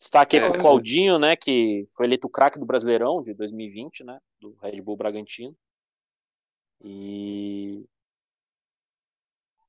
[0.00, 1.36] Destaque aí É, pro Claudinho, né?
[1.36, 4.18] Que foi eleito o craque do Brasileirão de 2020, né?
[4.40, 5.56] Do Red Bull Bragantino.
[6.80, 7.84] E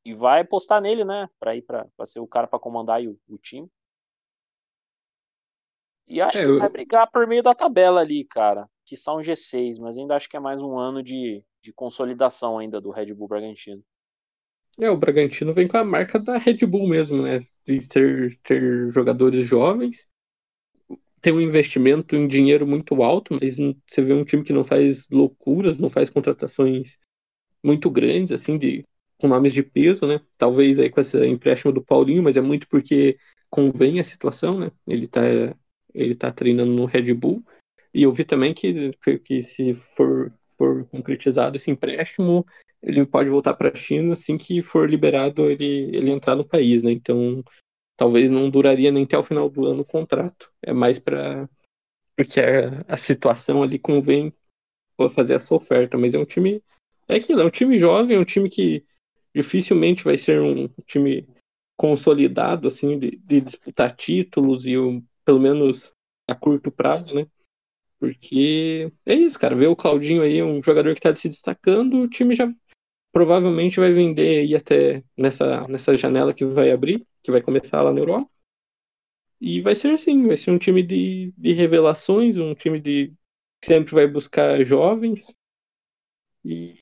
[0.06, 1.30] e vai apostar nele, né?
[1.39, 3.70] Para ir para ser o cara para comandar o, o, time.
[6.08, 8.70] E acho É, que eu- vai brigar por meio da tabela ali, cara.
[8.86, 12.80] Que são G6, mas ainda acho que é mais um ano de, de consolidação ainda
[12.80, 13.84] do Red Bull Bragantino.
[14.80, 17.39] É, o Bragantino vem com a marca da Red Bull mesmo, né?
[17.66, 20.08] De ter, ter jogadores jovens,
[21.22, 23.56] tem um investimento em dinheiro muito alto, mas
[23.88, 26.98] você vê um time que não faz loucuras, não faz contratações
[27.63, 28.86] muito grandes, assim, de,
[29.24, 30.20] com nomes de peso, né?
[30.38, 33.18] Talvez aí com esse empréstimo do Paulinho, mas é muito porque
[33.50, 34.70] convém a situação, né?
[34.86, 35.22] Ele tá,
[35.94, 37.42] ele tá treinando no Red Bull.
[37.94, 38.92] E eu vi também que,
[39.24, 42.46] que, se for, for concretizado esse empréstimo,
[42.82, 46.84] ele pode voltar para a China assim que for liberado ele, ele entrar no país,
[46.84, 46.92] né?
[46.92, 47.42] Então,
[47.96, 50.52] talvez não duraria nem até o final do ano o contrato.
[50.62, 51.48] É mais para
[52.14, 54.34] porque a, a situação ali convém
[55.16, 56.62] fazer essa oferta, mas é um time
[57.08, 58.86] é aquilo, é um time jovem, é um time que
[59.34, 61.28] dificilmente vai ser um time
[61.76, 64.74] consolidado assim de, de disputar títulos e
[65.26, 65.93] pelo menos
[66.30, 67.28] a curto prazo, né?
[68.00, 69.56] Porque é isso, cara.
[69.56, 72.54] Ver o Claudinho aí, um jogador que está se destacando, o time já
[73.13, 77.93] provavelmente vai vender aí até nessa, nessa janela que vai abrir, que vai começar lá
[77.93, 78.30] na Europa.
[79.39, 83.13] E vai ser assim, vai ser um time de, de revelações, um time de
[83.62, 85.34] que sempre vai buscar jovens.
[86.43, 86.80] E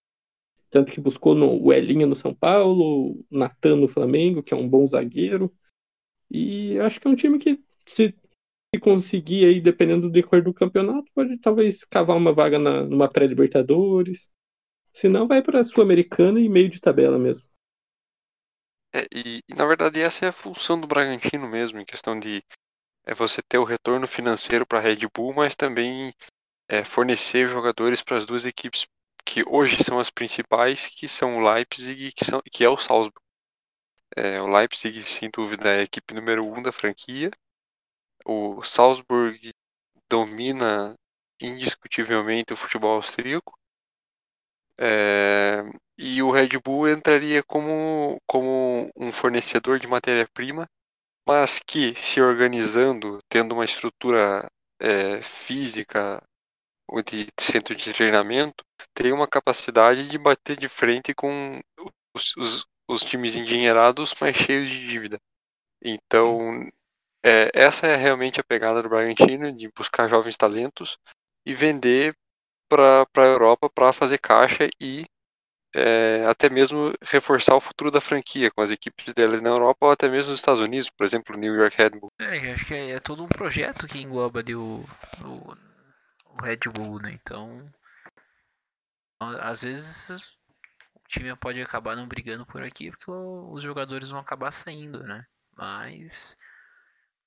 [0.71, 4.57] tanto que buscou no, o Elinha no São Paulo, o Natan no Flamengo, que é
[4.57, 5.53] um bom zagueiro.
[6.29, 8.15] E acho que é um time que, se,
[8.73, 13.09] se conseguir aí, dependendo do decorrer do campeonato, pode talvez cavar uma vaga na, numa
[13.09, 14.31] pré-Libertadores.
[14.93, 17.45] Se não, vai para a Sul-Americana e meio de tabela mesmo.
[18.93, 22.43] É, e, e, na verdade essa é a função do Bragantino mesmo, em questão de
[23.05, 26.13] é você ter o retorno financeiro para a Red Bull, mas também
[26.67, 28.85] é, fornecer jogadores para as duas equipes
[29.25, 32.77] que hoje são as principais, que são o Leipzig e que, são, que é o
[32.77, 33.21] Salzburg.
[34.15, 37.31] É, o Leipzig, sem dúvida, é a equipe número um da franquia.
[38.25, 39.51] O Salzburg
[40.09, 40.95] domina
[41.41, 43.57] indiscutivelmente o futebol austríaco.
[44.77, 45.63] É,
[45.97, 50.67] e o Red Bull entraria como, como um fornecedor de matéria-prima,
[51.27, 54.47] mas que se organizando, tendo uma estrutura
[54.79, 56.21] é, física
[57.05, 61.61] de centro de treinamento tem uma capacidade de bater de frente com
[62.13, 65.17] os, os, os times endinheirados, mas cheios de dívida.
[65.81, 66.67] Então,
[67.23, 70.97] é, essa é realmente a pegada do Bragantino, de buscar jovens talentos
[71.45, 72.13] e vender
[72.67, 75.05] para a Europa para fazer caixa e
[75.73, 79.91] é, até mesmo reforçar o futuro da franquia com as equipes delas na Europa ou
[79.91, 82.11] até mesmo nos Estados Unidos, por exemplo, New York Red Bull.
[82.19, 84.83] É, acho que é, é, todo um projeto que engloba ali o,
[85.23, 85.55] o,
[86.41, 87.11] o Red Bull, né?
[87.13, 87.71] Então,
[89.19, 90.09] às vezes
[90.95, 95.25] o time pode acabar não brigando por aqui porque os jogadores vão acabar saindo, né?
[95.55, 96.35] Mas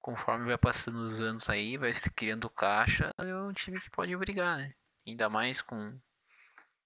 [0.00, 4.14] conforme vai passando os anos aí, vai se criando caixa, é um time que pode
[4.16, 4.74] brigar, né?
[5.06, 5.98] Ainda mais com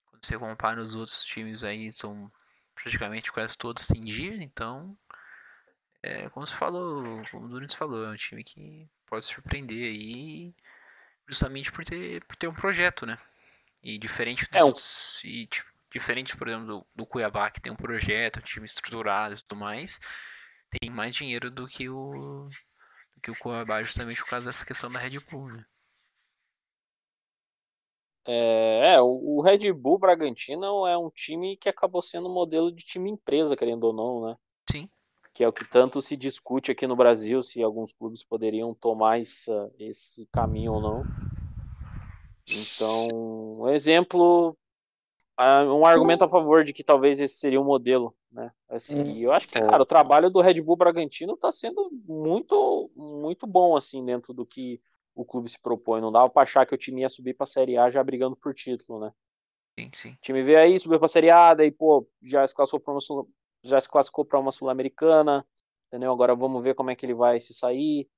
[0.07, 2.31] quando você compara os outros times aí, são
[2.75, 4.97] praticamente quase todos sem dívida, então
[6.03, 10.55] é como se falou, como o Dunes falou, é um time que pode surpreender aí
[11.29, 13.19] justamente por ter, por ter um projeto, né?
[13.83, 15.31] E diferente dos é um...
[15.31, 19.35] e, tipo, diferente, por exemplo, do, do Cuiabá, que tem um projeto, um time estruturado
[19.35, 20.01] e tudo mais,
[20.71, 22.49] tem mais dinheiro do que o
[23.15, 25.65] do que o Cuiabá justamente por causa dessa questão da Red Bull, né?
[28.31, 33.11] É, é, o Red Bull Bragantino é um time que acabou sendo modelo de time
[33.11, 34.37] empresa, querendo ou não, né?
[34.71, 34.91] Sim.
[35.39, 39.21] Que é o que tanto se discute aqui no Brasil, se alguns clubes poderiam tomar
[39.21, 41.07] essa, esse caminho ou não.
[42.51, 44.59] Então, um exemplo,
[45.39, 48.51] um argumento a favor de que talvez esse seria o um modelo, né?
[48.69, 49.61] Assim, hum, eu acho que, é.
[49.61, 54.45] cara, o trabalho do Red Bull Bragantino está sendo muito, muito bom, assim, dentro do
[54.45, 54.81] que
[55.15, 56.01] o clube se propõe.
[56.01, 58.53] Não dava pra achar que o time ia subir pra Série A já brigando por
[58.53, 59.13] título, né?
[59.79, 60.11] Sim, sim.
[60.15, 63.01] O time veio aí, subiu pra Série A, daí, pô, já se classificou pra uma,
[63.01, 63.31] Sul...
[63.63, 65.47] já se classificou pra uma Sul-Americana,
[65.89, 66.13] entendeu?
[66.13, 68.09] Agora vamos ver como é que ele vai se sair.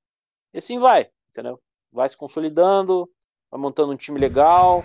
[0.53, 1.61] E assim vai, entendeu?
[1.92, 3.11] Vai se consolidando,
[3.50, 4.85] vai montando um time legal,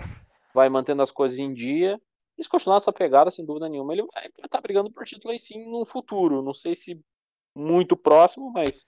[0.54, 2.00] vai mantendo as coisas em dia.
[2.38, 5.32] E se continuar essa pegada, sem dúvida nenhuma, ele vai estar tá brigando por título
[5.32, 6.42] aí sim no futuro.
[6.42, 7.00] Não sei se
[7.54, 8.86] muito próximo, mas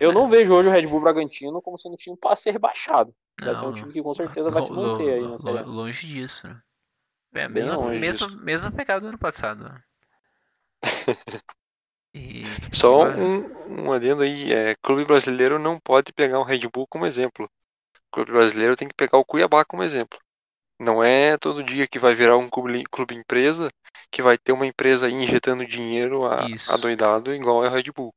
[0.00, 3.14] eu não vejo hoje o Red Bull Bragantino como sendo um time para ser rebaixado.
[3.38, 5.62] Vai ser um time que com certeza vai se manter aí na série.
[5.62, 6.62] Longe disso, né?
[7.34, 8.40] É, mesma, longe mesma, disso.
[8.42, 9.70] mesma pegada do ano passado.
[12.14, 12.42] E...
[12.74, 17.06] Só um, um adendo aí, é, clube brasileiro não pode pegar o Red Bull como
[17.06, 17.48] exemplo.
[17.96, 20.18] O clube brasileiro tem que pegar o Cuiabá como exemplo.
[20.78, 23.70] Não é todo dia que vai virar um clube, clube empresa
[24.10, 27.90] que vai ter uma empresa aí injetando dinheiro a, a doidado igual é o Red
[27.94, 28.12] Bull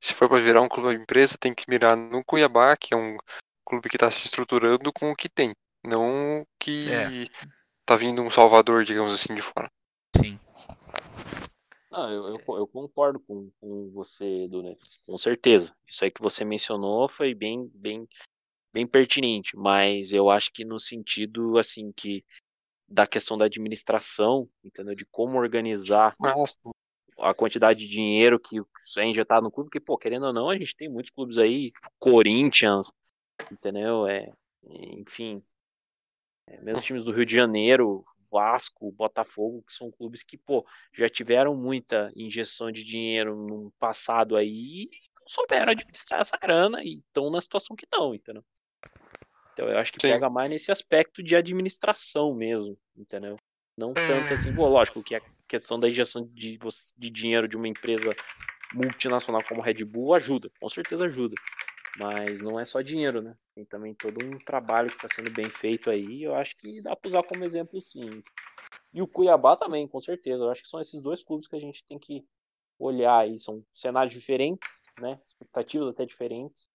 [0.00, 3.16] se for para virar um clube empresa, tem que mirar no Cuiabá, que é um
[3.64, 5.52] clube que está se estruturando com o que tem,
[5.84, 7.26] não que é.
[7.84, 9.68] tá vindo um Salvador, digamos assim, de fora.
[10.16, 10.38] Sim.
[11.90, 15.74] Ah, eu, eu, eu, concordo com, com você, Dunes, com certeza.
[15.86, 18.06] Isso aí que você mencionou foi bem, bem,
[18.72, 22.24] bem pertinente, mas eu acho que no sentido assim que
[22.86, 24.94] da questão da administração, entendeu?
[24.94, 26.56] De como organizar Nossa
[27.18, 28.60] a quantidade de dinheiro que
[28.96, 31.72] é injetado no clube, porque, pô, querendo ou não, a gente tem muitos clubes aí,
[31.98, 32.92] Corinthians,
[33.50, 34.06] entendeu?
[34.06, 34.30] É,
[34.62, 35.42] enfim,
[36.48, 41.08] é, mesmo times do Rio de Janeiro, Vasco, Botafogo, que são clubes que, pô, já
[41.08, 46.98] tiveram muita injeção de dinheiro no passado aí e não souberam administrar essa grana e
[46.98, 48.44] estão na situação que estão, entendeu?
[49.52, 50.08] Então eu acho que Sim.
[50.12, 53.36] pega mais nesse aspecto de administração mesmo, entendeu?
[53.76, 56.58] Não tanto assim, pô, lógico que a questão da injeção de,
[56.96, 58.14] de dinheiro de uma empresa
[58.72, 61.34] multinacional como a Red Bull ajuda, com certeza ajuda.
[61.98, 63.36] Mas não é só dinheiro, né?
[63.54, 66.22] Tem também todo um trabalho que está sendo bem feito aí.
[66.22, 68.22] Eu acho que dá para usar como exemplo, sim.
[68.92, 70.44] E o Cuiabá também, com certeza.
[70.44, 72.24] Eu acho que são esses dois clubes que a gente tem que
[72.78, 73.38] olhar aí.
[73.38, 75.20] São cenários diferentes, né?
[75.26, 76.70] Expectativas até diferentes,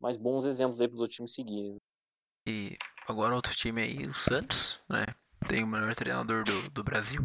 [0.00, 1.76] mas bons exemplos aí para os outros times seguirem.
[2.46, 5.06] E agora outro time aí, o Santos, né?
[5.48, 7.20] tem o melhor treinador do, do Brasil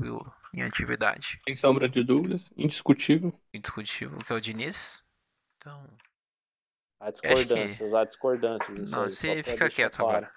[0.54, 1.40] em atividade.
[1.46, 3.34] Sem sombra de dúvidas, indiscutível.
[3.54, 5.04] Indiscutível, que é o Diniz.
[5.58, 5.88] Então.
[7.00, 7.96] Há discordâncias, que...
[7.96, 8.92] há discordâncias.
[8.92, 10.28] Não, aí, você fica quieto claro.
[10.28, 10.34] agora.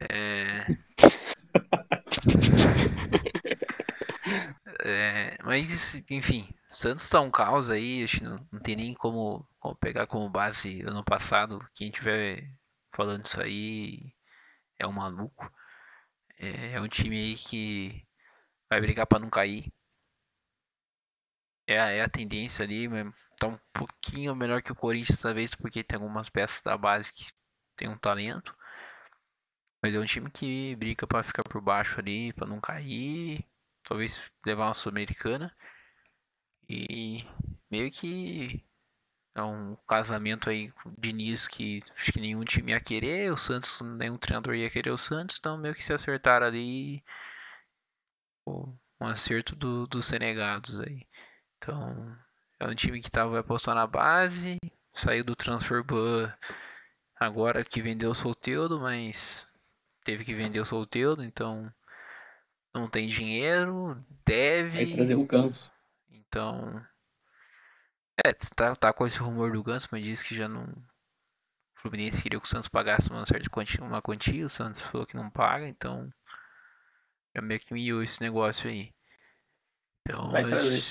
[0.00, 0.66] É...
[4.84, 5.38] é...
[5.44, 9.76] Mas, enfim, Santos tá um caos aí, acho que não, não tem nem como, como
[9.76, 11.64] pegar como base ano passado.
[11.74, 12.50] Quem tiver
[12.94, 14.14] falando isso aí
[14.78, 15.52] é um maluco.
[16.38, 18.06] É, é um time aí que
[18.70, 19.70] vai brigar para não cair.
[21.66, 22.88] É, é a tendência ali,
[23.42, 27.26] tá um pouquinho melhor que o Corinthians talvez porque tem algumas peças da base que
[27.76, 28.56] tem um talento.
[29.82, 33.44] Mas é um time que briga para ficar por baixo ali, para não cair,
[33.82, 35.54] talvez levar uma sul-americana.
[36.68, 37.24] E
[37.70, 38.64] meio que
[39.34, 43.36] é um casamento aí com o Diniz que acho que nenhum time ia querer, o
[43.36, 47.02] Santos, nenhum treinador ia querer o Santos, então meio que se acertaram ali
[48.46, 51.06] um acerto do, dos Senegados aí.
[51.58, 52.16] Então,
[52.62, 54.58] é um time que estava apostando na base,
[54.94, 56.32] saiu do transfer ban
[57.18, 59.46] agora que vendeu o Solteudo, mas
[60.04, 61.72] teve que vender o Solteudo, então
[62.74, 64.84] não tem dinheiro, deve.
[64.84, 65.72] Vai trazer o Ganso.
[66.10, 66.84] Então,
[68.24, 70.64] é, tá, tá com esse rumor do Ganso, mas disse que já não.
[70.64, 75.04] O Fluminense queria que o Santos pagasse uma certa quantia, uma quantia, o Santos falou
[75.04, 76.08] que não paga, então
[77.34, 78.94] já meio que miou esse negócio aí.
[80.08, 80.84] Então, Vai trazer,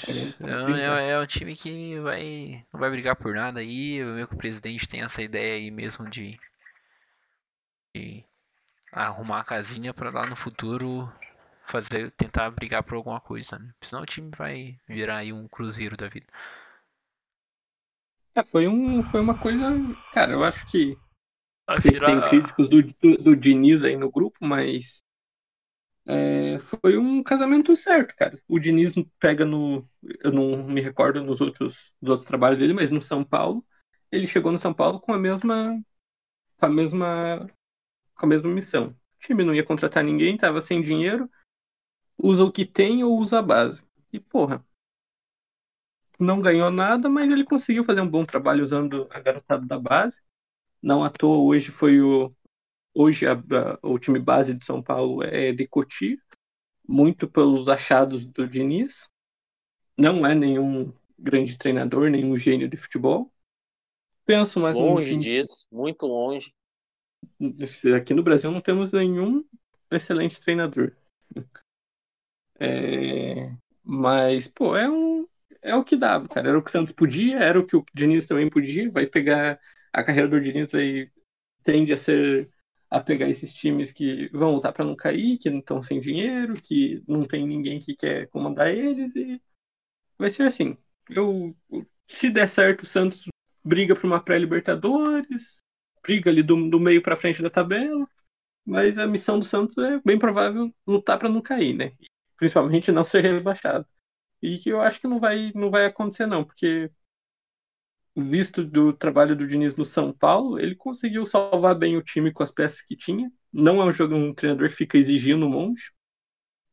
[0.44, 4.02] é, é, é um time que vai, não vai brigar por nada aí.
[4.04, 6.40] O meu que o presidente tem essa ideia aí mesmo de,
[7.96, 8.24] de
[8.92, 11.12] arrumar a casinha para lá no futuro
[11.68, 13.74] fazer, tentar brigar por alguma coisa, né?
[13.84, 16.28] Senão o time vai virar aí um cruzeiro da vida.
[18.36, 19.72] É, foi, um, foi uma coisa.
[20.14, 20.98] Cara, eu acho que.
[21.80, 25.04] Sei que virar- tem críticos do, do, do Diniz aí no grupo, mas.
[26.06, 28.42] É, foi um casamento certo, cara.
[28.48, 29.88] O Diniz pega no.
[30.20, 33.66] Eu não me recordo nos outros, dos outros trabalhos dele, mas no São Paulo.
[34.12, 35.80] Ele chegou no São Paulo com a mesma.
[36.58, 37.50] Com a mesma.
[38.16, 38.88] Com a mesma missão.
[38.90, 41.30] O time não ia contratar ninguém, tava sem dinheiro.
[42.18, 43.86] Usa o que tem ou usa a base.
[44.12, 44.64] E, porra,
[46.20, 50.22] não ganhou nada, mas ele conseguiu fazer um bom trabalho usando a garotada da base.
[50.82, 52.34] Não à toa, hoje foi o.
[52.94, 56.18] Hoje a- a- o time base de São Paulo é de Cotia,
[56.88, 59.08] muito pelos achados do Diniz.
[59.98, 63.32] Não é nenhum grande treinador, nenhum gênio de futebol.
[64.26, 66.54] Penso uma, um Longe time- disso, muito longe.
[67.96, 69.46] Aqui no Brasil não temos nenhum
[69.92, 70.96] excelente treinador.
[72.60, 73.52] É,
[73.84, 75.28] Mas, pô, é um.
[75.62, 76.50] É o que dava, cara.
[76.50, 78.90] Era o que o Santos podia, era o que o Diniz também podia.
[78.92, 79.60] Vai pegar.
[79.94, 81.12] A carreira do Diniz aí
[81.64, 82.50] tende a ser.
[82.92, 86.54] A pegar esses times que vão lutar para não cair, que não estão sem dinheiro,
[86.62, 89.42] que não tem ninguém que quer comandar eles, e
[90.18, 90.78] vai ser assim.
[91.10, 91.56] Eu,
[92.08, 93.26] se der certo, o Santos
[93.64, 95.64] briga por uma pré-Libertadores,
[96.04, 98.08] briga ali do, do meio para frente da tabela,
[98.66, 101.94] mas a missão do Santos é bem provável lutar para não cair, né?
[102.38, 103.88] Principalmente não ser rebaixado.
[104.42, 106.92] E que eu acho que não vai, não vai acontecer não, porque
[108.16, 112.44] visto do trabalho do Diniz no São Paulo, ele conseguiu salvar bem o time com
[112.44, 113.32] as peças que tinha.
[113.52, 115.94] Não é um jogo um treinador que fica exigindo um monte.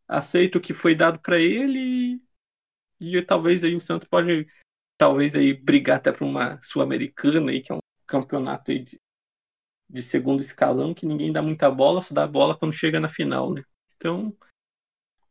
[0.07, 2.21] Aceita o que foi dado para ele
[3.01, 4.47] e, e talvez aí o Santos pode
[4.97, 8.99] talvez aí brigar até para uma sul-americana aí que é um campeonato aí de
[9.89, 13.53] de segundo escalão que ninguém dá muita bola, só dá bola quando chega na final,
[13.53, 13.65] né?
[13.97, 14.37] Então,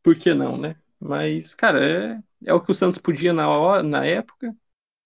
[0.02, 0.76] por que não, né?
[0.98, 4.54] Mas, cara, é, é o que o Santos podia na hora, na época,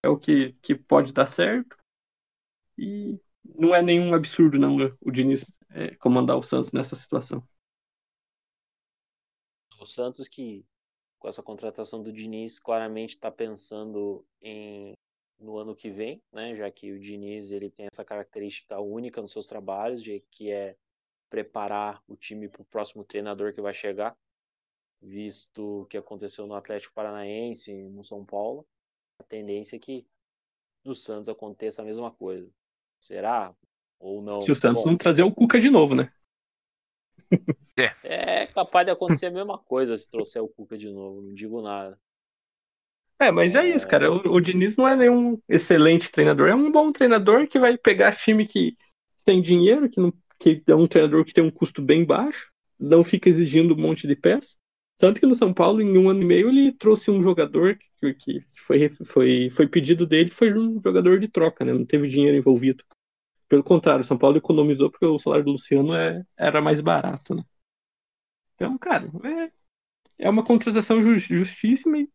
[0.03, 1.77] é o que, que pode dar certo.
[2.77, 7.47] E não é nenhum absurdo, não, o Diniz é, comandar o Santos nessa situação.
[9.79, 10.65] O Santos que,
[11.19, 14.95] com essa contratação do Diniz, claramente está pensando em
[15.43, 16.55] no ano que vem, né?
[16.55, 20.77] Já que o Diniz ele tem essa característica única nos seus trabalhos, de que é
[21.29, 24.17] preparar o time para o próximo treinador que vai chegar,
[25.01, 28.65] visto o que aconteceu no Atlético Paranaense, no São Paulo,
[29.19, 30.07] a tendência é que
[30.85, 32.51] no Santos aconteça a mesma coisa.
[33.01, 33.55] Será?
[33.99, 34.41] Ou não?
[34.41, 36.13] Se o Santos Bom, não trazer o Cuca de novo, né?
[38.05, 41.63] É capaz de acontecer a mesma coisa se trouxer o Cuca de novo, não digo
[41.63, 41.99] nada.
[43.19, 44.11] É, mas é isso, cara.
[44.11, 48.17] O, o Diniz não é nenhum excelente treinador, é um bom treinador que vai pegar
[48.17, 48.77] time que
[49.25, 53.05] tem dinheiro, que, não, que é um treinador que tem um custo bem baixo, não
[53.05, 54.57] fica exigindo um monte de peças.
[55.03, 58.15] Tanto que no São Paulo, em um ano e meio, ele trouxe um jogador que,
[58.15, 61.75] que foi, foi, foi pedido dele, foi um jogador de troca, né?
[61.75, 62.85] Não teve dinheiro envolvido.
[63.49, 67.35] Pelo contrário, o São Paulo economizou porque o salário do Luciano é, era mais barato,
[67.37, 67.45] né?
[68.55, 69.11] Então, cara,
[70.19, 72.09] é, é uma contratação ju- justíssima e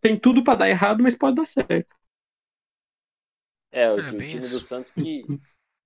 [0.00, 1.94] tem tudo pra dar errado, mas pode dar certo.
[3.72, 4.48] É, o, É, time isso.
[4.48, 5.28] do Santos que,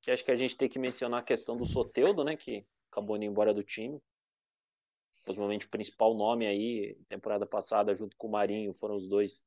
[0.03, 2.37] que acho que a gente tem que mencionar a questão do Soteudo, né?
[2.37, 4.01] Que acabou indo embora do time.
[5.25, 9.43] Provavelmente o principal nome aí, temporada passada, junto com o Marinho, foram os dois,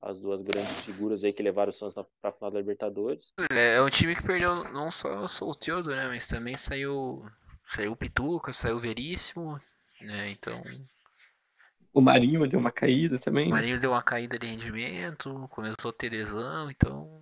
[0.00, 3.32] as duas grandes figuras aí que levaram o Santos na- pra final da Libertadores.
[3.50, 6.06] É, é um time que perdeu não só o Solteudo, né?
[6.06, 7.28] Mas também saiu.
[7.74, 9.60] Saiu o Pituca, saiu o Veríssimo,
[10.00, 10.30] né?
[10.30, 10.62] Então.
[11.92, 13.46] O Marinho deu uma caída também.
[13.46, 13.54] O né?
[13.56, 17.20] Marinho deu uma caída de rendimento, começou a ter lesão, então.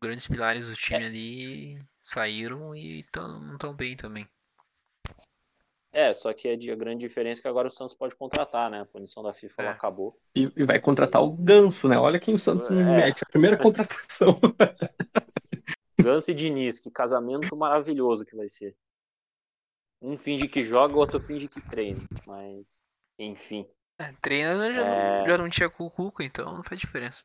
[0.00, 4.26] Grandes pilares do time ali saíram e tão, não estão bem também.
[5.92, 8.70] É, só que a, di- a grande diferença é que agora o Santos pode contratar,
[8.70, 8.80] né?
[8.80, 9.74] A punição da FIFA ela É.
[9.74, 10.18] acabou.
[10.34, 11.98] E, e vai contratar o Ganso, né?
[11.98, 12.96] Olha quem o Santos não É.
[12.96, 13.22] mete.
[13.22, 13.56] A primeira
[14.10, 14.40] contratação.
[16.00, 18.74] Ganso e Diniz, que casamento maravilhoso que vai ser.
[20.00, 22.00] Um finge que joga, o outro finge que treina.
[22.26, 22.82] Mas,
[23.18, 23.68] enfim.
[23.98, 25.18] É, treina já, É.
[25.20, 27.24] não, já não tinha cucuca, então não faz diferença.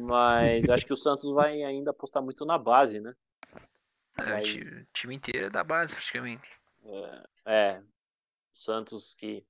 [0.00, 3.14] Mas acho que o Santos vai ainda apostar muito na base, né?
[4.18, 6.59] É, Vai- o ti- time inteiro é da base, praticamente.
[7.46, 7.82] É, é,
[8.52, 9.44] Santos que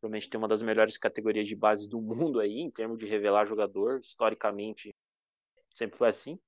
[0.00, 3.46] provavelmente tem uma das melhores categorias de base do mundo aí, em termos de revelar
[3.46, 4.94] jogador, historicamente
[5.74, 6.38] sempre foi assim.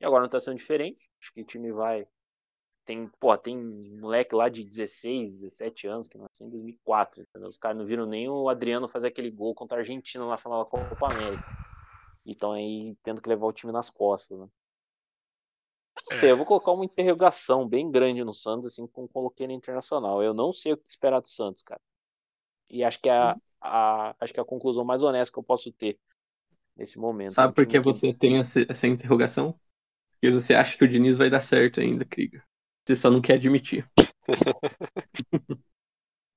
[0.00, 1.10] E agora não tá sendo diferente.
[1.20, 2.06] Acho que o time vai
[2.84, 3.56] tem, pô, tem
[4.00, 7.48] moleque lá de 16, 17 anos que nasceu em 2004, entendeu?
[7.48, 10.64] Os caras não viram nem o Adriano fazer aquele gol contra a Argentina na final
[10.64, 11.44] da Copa América.
[12.26, 14.48] Então aí tendo que levar o time nas costas, né?
[16.06, 19.52] Não sei, eu vou colocar uma interrogação bem grande no Santos, assim como coloquei no
[19.52, 20.22] Internacional.
[20.22, 21.80] Eu não sei o que esperar do Santos, cara.
[22.70, 25.44] E acho que é a, a- acho que é a conclusão mais honesta que eu
[25.44, 25.98] posso ter
[26.76, 27.42] nesse momento.
[27.42, 29.58] É um Sabe por que- você tem essa, essa interrogação?
[30.12, 32.44] Porque você acha que o Diniz vai dar certo ainda, Krieger.
[32.86, 33.88] Você só não quer admitir.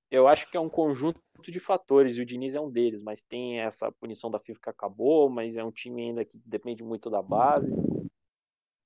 [0.10, 3.22] Eu acho que é um conjunto de fatores, e o Diniz é um deles, mas
[3.24, 7.10] tem essa punição da FIFA que acabou, mas é um time ainda que depende muito
[7.10, 7.72] da base.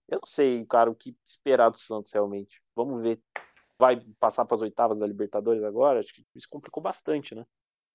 [0.09, 2.61] Eu não sei, cara, o que esperar do Santos realmente.
[2.75, 3.21] Vamos ver.
[3.77, 5.99] Vai passar para as oitavas da Libertadores agora?
[5.99, 7.45] Acho que isso complicou bastante, né?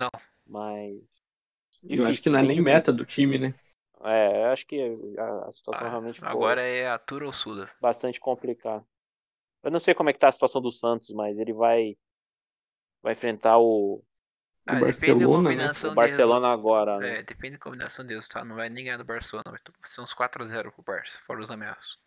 [0.00, 0.10] Não.
[0.46, 1.02] Mas.
[1.82, 3.54] Eu acho que não é nem meta do time, né?
[4.02, 4.80] É, eu acho que
[5.18, 7.70] a, a situação Ah, realmente agora é a Tura ou Suda.
[7.80, 8.84] bastante complicada.
[9.62, 11.96] Eu não sei como é que tá a situação do Santos, mas ele vai
[13.02, 14.02] vai enfrentar o,
[14.66, 15.72] Ah, Do depende da Barcelona, né?
[15.90, 15.94] o.
[15.94, 17.18] Barcelona agora, né?
[17.18, 18.44] É, depende da combinação deles, tá?
[18.44, 21.98] Não vai nem ganhar do Barcelona, vai ser uns 4x0 pro Barça, fora os ameaços.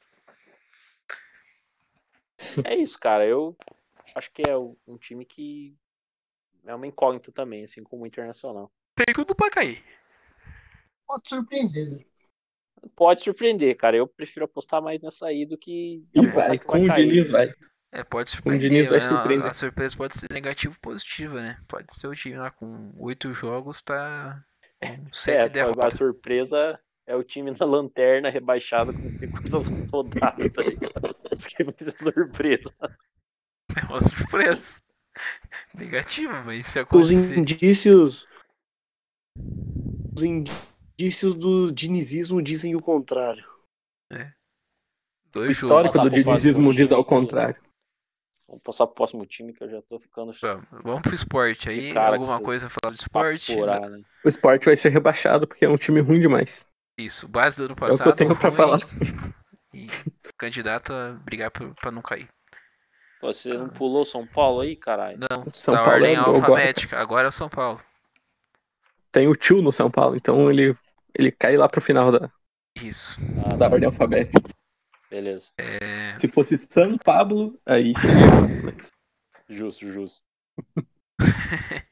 [2.63, 3.25] É isso, cara.
[3.25, 3.55] Eu
[4.15, 5.75] acho que é um time que
[6.65, 8.71] é uma incógnita também, assim como o Internacional.
[8.95, 9.83] Tem tudo pra cair.
[11.05, 12.05] Pode surpreender, né?
[12.95, 13.97] Pode surpreender, cara.
[13.97, 16.05] Eu prefiro apostar mais nessa aí do que.
[16.13, 17.07] E vai, que com o cair.
[17.07, 17.53] Diniz vai.
[17.91, 18.69] É, pode Com o surpreender.
[18.69, 19.47] Diniz vai a- surpreender.
[19.47, 21.57] A, surpresa pode ser negativo ou positiva, né?
[21.67, 24.43] Pode ser o time lá com 8 jogos, tá
[24.81, 29.57] com 7 É, a surpresa é o time na lanterna rebaixado com 50
[29.91, 31.15] rodadas, tá ligado?
[31.39, 32.73] Isso que vai ser surpresa.
[33.75, 34.75] É uma surpresa.
[35.73, 37.37] Negativa, mas se Os acontecer.
[37.37, 38.27] indícios.
[40.15, 43.45] Os indícios do dinizismo dizem o contrário.
[44.11, 44.17] O
[45.31, 46.11] Dois histórico jogos.
[46.11, 47.09] do dinizismo diz ao time.
[47.09, 47.61] contrário.
[48.47, 51.95] Vamos passar pro próximo time que eu já tô ficando Vamos, vamos pro esporte aí.
[51.97, 53.53] Alguma coisa falar do esporte?
[53.53, 54.01] furar, né?
[54.23, 56.65] O esporte vai ser rebaixado porque é um time ruim demais.
[56.97, 58.03] Isso, base do ano É o passado.
[58.03, 58.79] que eu tenho pra falar.
[59.77, 59.87] E
[60.37, 62.27] candidato a brigar pra, pra não cair.
[63.21, 65.19] Pô, Você não pulou São Paulo aí, caralho?
[65.19, 66.99] Não, São tá Paulo ordem é alfabética.
[66.99, 67.79] Agora é o São Paulo.
[69.11, 70.75] Tem o tio no São Paulo, então ele,
[71.13, 72.29] ele cai lá pro final da,
[72.75, 73.19] Isso.
[73.45, 74.49] Ah, da tá, ordem alfabética.
[75.09, 75.51] beleza.
[75.59, 77.93] É, Se fosse São Pablo, aí
[79.47, 80.25] Justo, justo.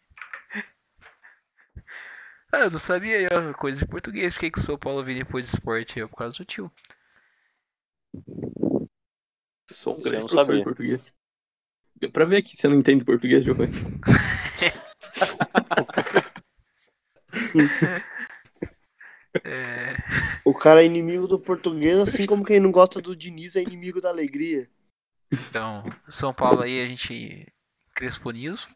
[2.52, 4.34] Ah, eu não sabia aí, ó, coisa de português.
[4.34, 6.00] Por que, que o São Paulo veio depois de esporte?
[6.00, 6.72] É por causa do tio.
[9.70, 10.58] Sou um grande não professor sabia.
[10.58, 11.16] de português.
[11.98, 13.72] Deu pra ver que você não entende português, Giovanni.
[19.44, 19.96] É,
[20.46, 24.00] O cara é inimigo do português, assim como quem não gosta do Diniz é inimigo
[24.00, 24.70] da alegria.
[25.32, 27.52] então, São Paulo aí a gente.
[27.94, 28.68] Crespo News.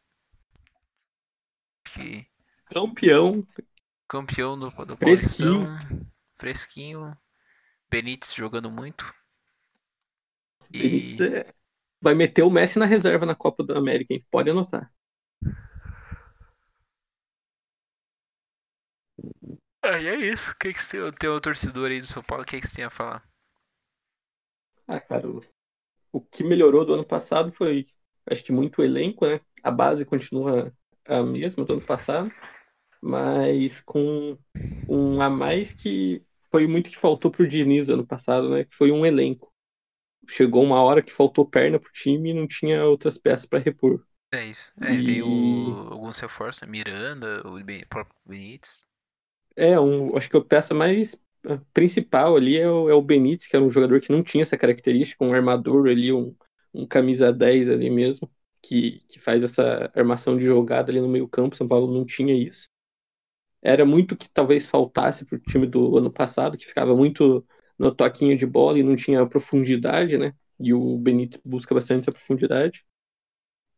[1.93, 2.25] Que
[2.65, 3.45] Campeão.
[4.07, 5.63] campeão do, do Fresquinho.
[5.65, 6.07] Paulistão.
[6.39, 7.17] Fresquinho.
[7.89, 9.11] Benítez jogando muito.
[10.73, 11.53] E- Benítez é-
[12.01, 14.25] vai meter o Messi na reserva na Copa da América, hein?
[14.31, 14.91] Pode anotar.
[19.83, 20.51] Ah, e é isso.
[20.51, 22.43] O que, que você o torcedor aí do São Paulo?
[22.43, 23.21] O que, que você tem a falar?
[24.87, 25.41] Ah, cara, o,
[26.13, 27.87] o que melhorou do ano passado foi,
[28.27, 29.41] acho que muito o elenco, né?
[29.63, 30.73] A base continua
[31.05, 32.31] a mesma do ano passado,
[33.01, 34.37] mas com
[34.87, 38.65] um a mais que foi muito que faltou pro Diniz ano passado, né?
[38.65, 39.48] Que foi um elenco.
[40.29, 44.03] Chegou uma hora que faltou perna pro time e não tinha outras peças para repor.
[44.31, 44.73] É isso.
[44.81, 45.27] É, E- veio
[45.91, 46.67] alguns reforços, né?
[46.67, 48.85] Miranda, o próprio Benítez.
[49.55, 51.19] É, um, acho que a peça mais
[51.73, 54.57] principal ali é o, é o Benítez, que era um jogador que não tinha essa
[54.57, 56.35] característica, um armador ali, um,
[56.73, 58.29] um camisa 10 ali mesmo,
[58.61, 61.55] que, que faz essa armação de jogada ali no meio campo.
[61.55, 62.69] São Paulo não tinha isso.
[63.61, 67.45] Era muito que talvez faltasse pro time do ano passado, que ficava muito
[67.79, 70.35] no toquinho de bola e não tinha profundidade, né?
[70.59, 72.85] E o Benítez busca bastante a profundidade.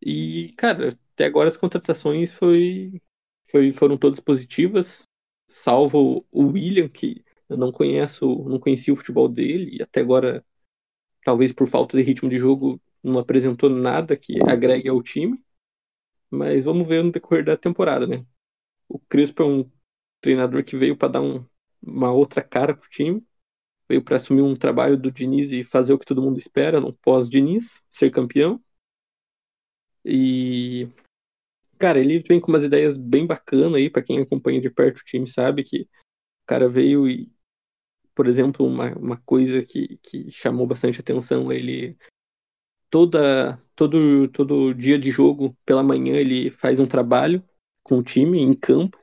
[0.02, 3.02] E, cara, até agora as contratações foi,
[3.50, 5.08] foi, foram todas positivas,
[5.48, 10.44] salvo o William, que eu não conheço, não conhecia o futebol dele, e até agora,
[11.26, 15.44] talvez por falta de ritmo de jogo, não apresentou nada que agregue ao time.
[16.30, 18.26] Mas vamos ver no decorrer da temporada, né?
[18.90, 19.72] O Crespo é um
[20.22, 21.46] treinador que veio para dar um,
[21.82, 23.26] uma outra cara pro time.
[23.92, 26.94] Veio para assumir um trabalho do Diniz e fazer o que todo mundo espera no
[26.94, 28.58] pós-Diniz, ser campeão.
[30.06, 30.88] E
[31.78, 35.04] cara, ele vem com umas ideias bem bacanas aí para quem acompanha de perto o
[35.04, 35.88] time sabe que o
[36.48, 37.30] cara veio e
[38.16, 41.98] por exemplo, uma, uma coisa que, que chamou bastante atenção, ele
[42.90, 47.44] toda todo todo dia de jogo pela manhã ele faz um trabalho
[47.84, 48.98] com o time em campo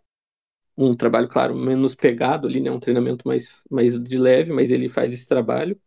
[0.79, 4.89] um trabalho claro menos pegado ali né um treinamento mais mais de leve mas ele
[4.89, 5.79] faz esse trabalho.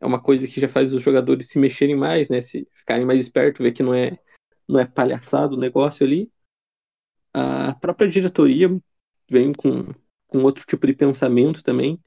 [0.00, 3.20] É uma coisa que já faz os jogadores se mexerem mais né se ficarem mais
[3.20, 4.18] espertos ver que não é
[4.68, 6.30] não é palhaçado o negócio ali.
[7.32, 8.68] A própria diretoria
[9.30, 9.94] vem com
[10.26, 12.00] com outro tipo de pensamento também.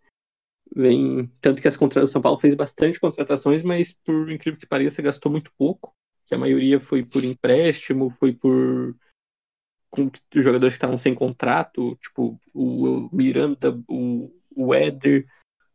[0.76, 5.02] Vem tanto que as contratações São Paulo fez bastante contratações, mas por incrível que pareça
[5.02, 8.96] gastou muito pouco, que a maioria foi por empréstimo, foi por
[9.90, 15.26] com jogadores que estavam sem contrato, tipo o Miranda, o, o Éder,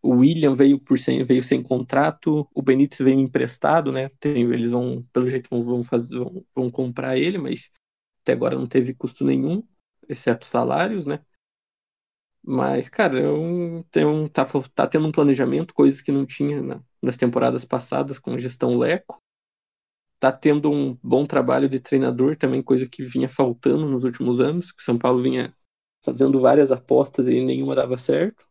[0.03, 4.11] o William veio por sem veio sem contrato, o Benítez veio emprestado, né?
[4.21, 7.71] Tem, eles vão pelo jeito vão, vão fazer vão, vão comprar ele, mas
[8.23, 9.62] até agora não teve custo nenhum,
[10.09, 11.21] exceto salários, né?
[12.47, 14.45] Mas, cara, eu tenho, tá,
[14.75, 19.23] tá tendo um planejamento, coisas que não tinha na, nas temporadas passadas com gestão Leco.
[20.25, 24.72] Tá tendo um bom trabalho de treinador também, coisa que vinha faltando nos últimos anos,
[24.72, 25.55] que o São Paulo vinha
[26.03, 28.43] fazendo várias apostas e nenhuma dava certo.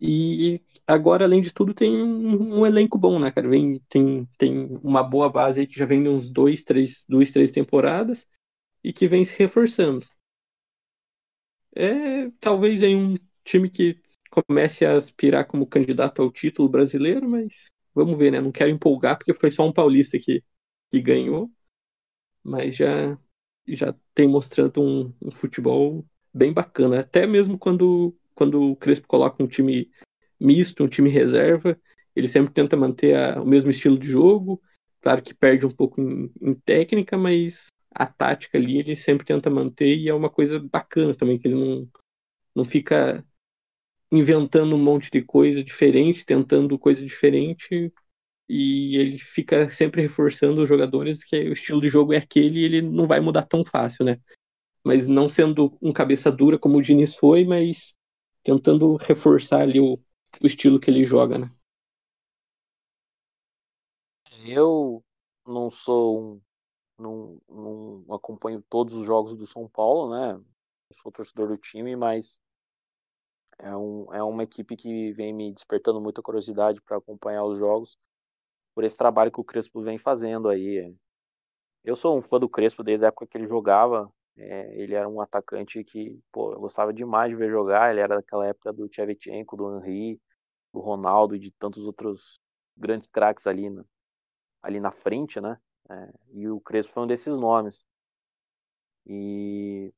[0.00, 3.46] E agora, além de tudo, tem um, um elenco bom, né, cara?
[3.46, 7.30] Vem, tem, tem uma boa base aí que já vem de uns dois, três, duas,
[7.30, 8.26] três temporadas
[8.82, 10.06] e que vem se reforçando
[11.76, 14.00] é talvez em um time que
[14.30, 18.40] comece a aspirar como candidato ao título brasileiro, mas vamos ver, né?
[18.40, 20.44] Não quero empolgar porque foi só um paulista que,
[20.92, 21.50] que ganhou,
[22.44, 23.18] mas já
[23.68, 27.00] já tem mostrando um, um futebol bem bacana.
[27.00, 29.90] Até mesmo quando quando o Crespo coloca um time
[30.38, 31.80] misto, um time reserva,
[32.14, 34.60] ele sempre tenta manter a, o mesmo estilo de jogo.
[35.00, 39.48] Claro que perde um pouco em, em técnica, mas a tática ali ele sempre tenta
[39.48, 41.88] manter e é uma coisa bacana também, que ele não,
[42.54, 43.24] não fica
[44.10, 47.92] inventando um monte de coisa diferente, tentando coisa diferente,
[48.48, 52.64] e ele fica sempre reforçando os jogadores que o estilo de jogo é aquele e
[52.64, 54.20] ele não vai mudar tão fácil, né?
[54.84, 57.94] Mas não sendo um cabeça dura como o Diniz foi, mas
[58.42, 59.94] tentando reforçar ali o,
[60.40, 61.50] o estilo que ele joga, né?
[64.46, 65.02] Eu
[65.44, 66.40] não sou um
[66.98, 70.42] não, não acompanho todos os jogos do São Paulo, né?
[70.92, 72.40] sou torcedor do time, mas
[73.58, 77.98] é, um, é uma equipe que vem me despertando muita curiosidade para acompanhar os jogos
[78.74, 80.94] por esse trabalho que o Crespo vem fazendo aí.
[81.82, 84.12] Eu sou um fã do Crespo desde a época que ele jogava.
[84.36, 87.90] É, ele era um atacante que pô, eu gostava demais de ver jogar.
[87.90, 90.20] Ele era daquela época do Tchevchenko, do Henry,
[90.74, 92.38] do Ronaldo e de tantos outros
[92.76, 93.84] grandes craques ali, na,
[94.62, 95.58] ali na frente, né?
[95.88, 97.86] É, e o Crespo foi um desses nomes.
[99.06, 99.92] E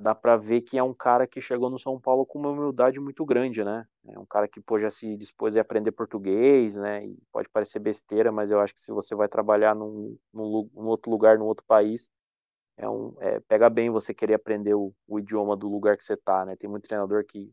[0.00, 2.98] dá para ver que é um cara que chegou no São Paulo com uma humildade
[2.98, 3.86] muito grande, né?
[4.08, 7.04] É um cara que pô, já se dispôs a aprender português, né?
[7.06, 10.86] E pode parecer besteira, mas eu acho que se você vai trabalhar num, num, num
[10.86, 12.08] outro lugar, num outro país,
[12.78, 16.16] é um, é, pega bem você querer aprender o, o, idioma do lugar que você
[16.16, 16.56] tá, né?
[16.56, 17.52] Tem muito treinador que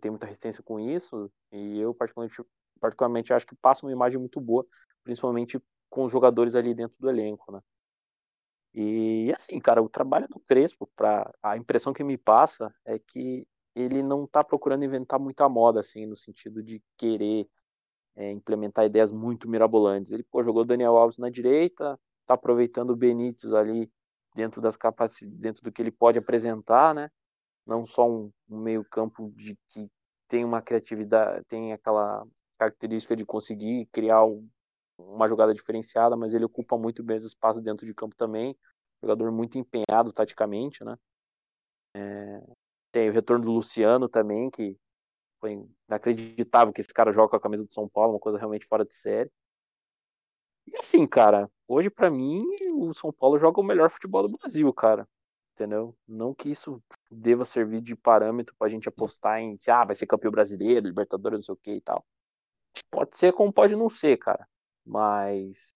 [0.00, 2.42] tem muita resistência com isso, e eu particularmente,
[2.78, 4.66] particularmente acho que passa uma imagem muito boa,
[5.02, 5.58] principalmente
[5.88, 7.60] com os jogadores ali dentro do elenco, né?
[8.74, 13.46] E assim, cara, o trabalho do Crespo, pra, a impressão que me passa é que
[13.74, 17.48] ele não tá procurando inventar muita moda, assim, no sentido de querer
[18.16, 20.12] é, implementar ideias muito mirabolantes.
[20.12, 23.90] Ele pô, jogou Daniel Alves na direita, tá aproveitando o Benítez ali
[24.34, 27.10] dentro das capacidades, dentro do que ele pode apresentar, né?
[27.66, 29.90] Não só um, um meio-campo de que
[30.28, 32.24] tem uma criatividade, tem aquela
[32.58, 34.48] característica de conseguir criar um,
[35.08, 38.56] uma jogada diferenciada, mas ele ocupa muito bem os espaços dentro de campo também.
[39.02, 40.96] Jogador muito empenhado taticamente, né?
[41.94, 42.42] É...
[42.92, 44.76] Tem o retorno do Luciano também, que
[45.40, 48.66] foi inacreditável que esse cara joga com a camisa do São Paulo, uma coisa realmente
[48.66, 49.30] fora de série.
[50.66, 52.40] E assim, cara, hoje para mim
[52.74, 55.08] o São Paulo joga o melhor futebol do Brasil, cara.
[55.54, 55.94] Entendeu?
[56.08, 60.06] Não que isso deva servir de parâmetro pra gente apostar em se ah, vai ser
[60.06, 62.04] campeão brasileiro, Libertadores, não sei o que e tal.
[62.90, 64.48] Pode ser como pode não ser, cara.
[64.84, 65.74] Mas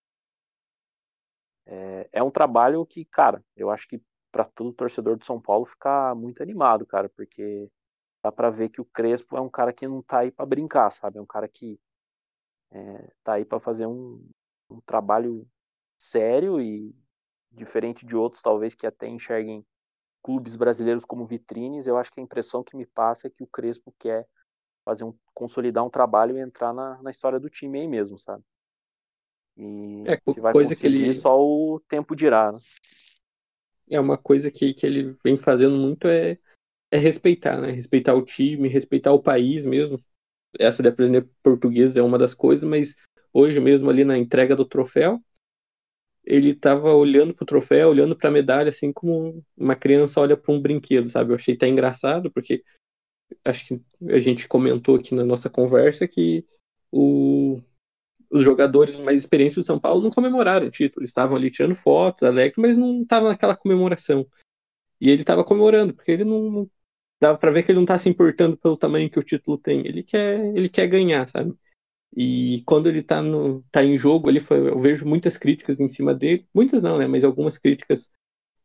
[1.66, 4.00] É, é um trabalho que, cara, eu acho que
[4.30, 7.70] para todo torcedor de São Paulo ficar muito animado, cara, porque
[8.24, 10.90] dá para ver que o Crespo é um cara que não tá aí para brincar,
[10.92, 11.18] sabe?
[11.18, 11.78] É um cara que
[12.72, 14.24] é, tá aí para fazer um,
[14.70, 15.46] um trabalho
[15.98, 16.94] sério e
[17.52, 19.64] diferente de outros, talvez, que até enxerguem
[20.22, 23.48] clubes brasileiros como vitrines, eu acho que a impressão que me passa é que o
[23.48, 24.26] Crespo quer
[24.84, 28.44] fazer um, consolidar um trabalho e entrar na, na história do time aí mesmo, sabe?
[29.56, 32.58] E É, se vai coisa que ele- só o tempo dirá, né?
[33.90, 36.38] É uma coisa que, que ele vem fazendo muito é,
[36.90, 37.70] é respeitar, né?
[37.70, 40.02] Respeitar o time, respeitar o país mesmo.
[40.58, 42.96] Essa de aprender português é uma das coisas, mas
[43.32, 45.20] hoje mesmo ali na entrega do troféu,
[46.24, 50.60] ele estava olhando pro troféu, olhando pra medalha, assim como uma criança olha para um
[50.60, 51.32] brinquedo, sabe?
[51.32, 52.62] Eu achei até engraçado, porque
[53.44, 56.46] acho que a gente comentou aqui na nossa conversa que
[56.90, 57.60] o-
[58.30, 61.02] os jogadores mais experientes do São Paulo não comemoraram o título.
[61.02, 64.26] Eles estavam ali tirando fotos, alegres, mas não estavam naquela comemoração.
[65.00, 66.68] E ele estava comemorando, porque ele não.
[67.20, 69.86] Dava para ver que ele não está se importando pelo tamanho que o título tem.
[69.86, 71.54] Ele quer, ele quer ganhar, sabe?
[72.16, 75.88] E quando ele tá, no, tá em jogo, ele foi, eu vejo muitas críticas em
[75.88, 76.46] cima dele.
[76.54, 77.06] Muitas não, né?
[77.06, 78.10] Mas algumas críticas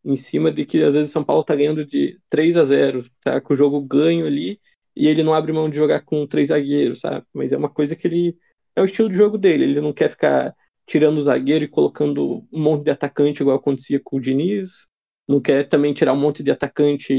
[0.03, 3.03] em cima de que às vezes o São Paulo tá ganhando de 3 a 0
[3.21, 4.59] tá com o jogo ganho ali
[4.95, 7.25] e ele não abre mão de jogar com três zagueiros, sabe?
[7.33, 8.37] Mas é uma coisa que ele.
[8.79, 9.65] É o estilo de jogo dele.
[9.65, 10.55] Ele não quer ficar
[10.85, 14.87] tirando o zagueiro e colocando um monte de atacante igual acontecia com o Diniz.
[15.27, 17.13] Não quer também tirar um monte de atacante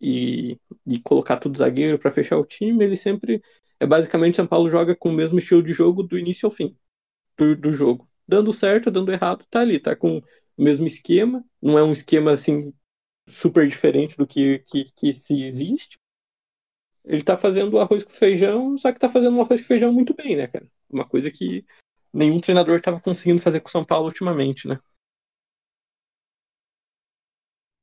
[0.00, 0.56] e,
[0.86, 2.84] e colocar tudo zagueiro para fechar o time.
[2.84, 3.42] Ele sempre.
[3.80, 6.76] É basicamente São Paulo joga com o mesmo estilo de jogo do início ao fim
[7.36, 8.08] do, do jogo.
[8.28, 11.44] Dando certo, dando errado, tá ali, tá com o mesmo esquema.
[11.60, 12.72] Não é um esquema assim
[13.28, 15.98] super diferente do que, que, que se existe.
[17.04, 20.14] Ele tá fazendo arroz com feijão, só que tá fazendo um arroz com feijão muito
[20.14, 20.70] bem, né, cara?
[20.90, 21.64] Uma coisa que
[22.12, 24.78] nenhum treinador tava conseguindo fazer com o São Paulo ultimamente, né?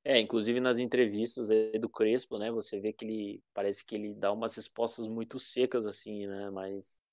[0.04, 1.50] É, inclusive nas entrevistas
[1.82, 5.86] do Crespo, né, você vê que ele parece que ele dá umas respostas muito secas
[5.86, 7.04] assim, né, mas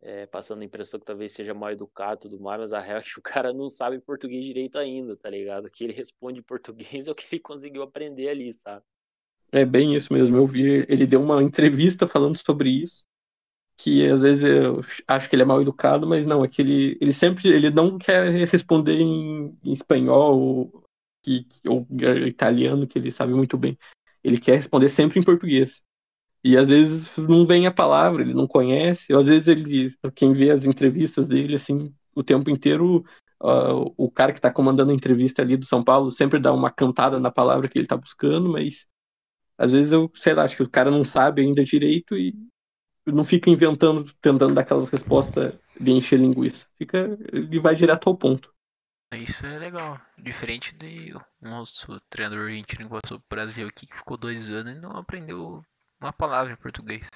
[0.00, 2.98] é, passando a impressão que talvez seja mal educado e tudo mais, mas a real
[2.98, 5.66] é que o cara não sabe português direito ainda, tá ligado?
[5.66, 8.84] O que ele responde em português é o que ele conseguiu aprender ali, sabe?
[9.50, 10.36] É bem isso mesmo.
[10.36, 13.02] Eu vi, ele deu uma entrevista falando sobre isso,
[13.78, 16.98] que às vezes eu acho que ele é mal educado, mas não, é que ele,
[17.00, 20.84] ele sempre, ele não quer responder em, em espanhol ou,
[21.22, 21.86] que, ou
[22.26, 23.78] italiano, que ele sabe muito bem.
[24.22, 25.80] Ele quer responder sempre em português.
[26.42, 30.32] E às vezes não vem a palavra, ele não conhece, ou às vezes ele, quem
[30.32, 33.04] vê as entrevistas dele, assim, o tempo inteiro,
[33.40, 36.70] ah, o cara que está comandando a entrevista ali do São Paulo sempre dá uma
[36.70, 38.86] cantada na palavra que ele está buscando, mas
[39.56, 42.34] às vezes eu, sei lá, acho que o cara não sabe ainda direito e
[43.12, 46.66] não fica inventando, tentando dar aquelas respostas de encher linguiça.
[46.76, 48.52] Fica, ele vai direto ao ponto.
[49.14, 50.00] Isso é legal.
[50.18, 54.76] Diferente de um outro treinador argentino que passou pro Brasil aqui, que ficou dois anos
[54.76, 55.62] e não aprendeu
[56.00, 57.08] uma palavra em português.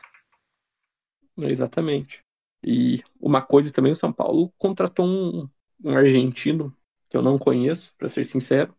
[1.36, 2.24] Exatamente.
[2.64, 5.49] E uma coisa também, o São Paulo contratou um,
[5.84, 6.74] um argentino
[7.11, 8.74] que eu não conheço, para ser sincero,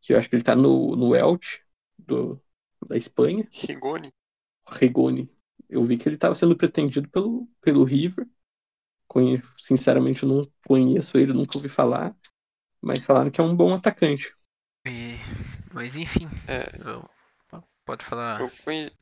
[0.00, 1.60] que eu acho que ele tá no, no Elche,
[1.98, 2.40] do,
[2.86, 4.12] da Espanha, Rigoni.
[4.66, 5.30] Rigoni.
[5.72, 8.28] Eu vi que ele estava sendo pretendido pelo, pelo River.
[9.08, 12.16] Conhe- sinceramente, eu não conheço ele, nunca ouvi falar.
[12.82, 14.34] Mas falaram que é um bom atacante.
[14.86, 15.18] E-
[15.74, 17.08] Mas enfim, É, eu-
[17.86, 18.38] pode falar.
[18.38, 18.94] eu conheci.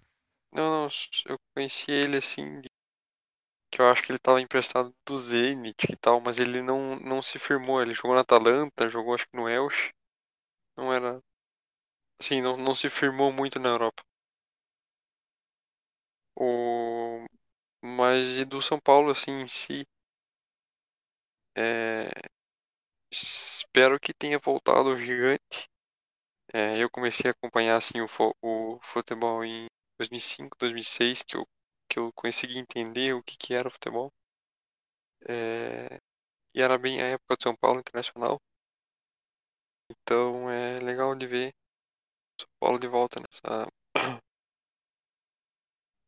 [0.53, 0.91] Não, não,
[1.27, 2.61] eu conheci ele assim.
[3.68, 7.21] Que eu acho que ele tava emprestado do Zenit e tal, mas ele não, não
[7.21, 7.83] se firmou.
[7.83, 9.91] Ele jogou na Atalanta, jogou acho que no Elche.
[10.77, 11.21] Não era.
[12.21, 14.03] Assim, não, não se firmou muito na Europa.
[16.41, 17.24] O...
[17.84, 19.86] Mas e do São Paulo, assim, em si.
[21.57, 22.11] É...
[23.12, 25.68] Espero que tenha voltado gigante.
[26.53, 28.07] É, eu comecei a acompanhar assim o,
[28.43, 29.66] o futebol em
[29.99, 31.47] 2005, 2006, que eu,
[31.88, 34.11] que eu consegui entender o que, que era o futebol.
[35.28, 35.99] É,
[36.55, 38.41] e era bem a época do São Paulo Internacional.
[39.88, 43.68] Então é legal de ver o São Paulo de volta nessa,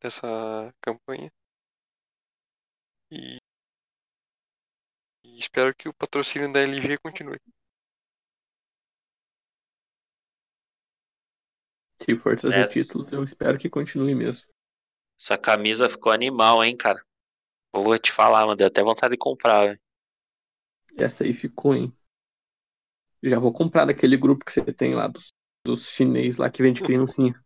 [0.02, 1.30] nessa campanha.
[3.10, 3.38] E,
[5.24, 7.38] e espero que o patrocínio da LG continue.
[12.00, 14.44] Se for trazer Essa- títulos, eu espero que continue mesmo.
[15.20, 17.00] Essa camisa ficou animal, hein, cara?
[17.72, 19.80] Eu vou te falar, mano, deu até vontade de comprar, velho.
[20.96, 21.92] Essa aí ficou, hein?
[23.22, 25.32] Já vou comprar daquele grupo que você tem lá dos,
[25.64, 27.40] dos chinês lá que vende criancinha.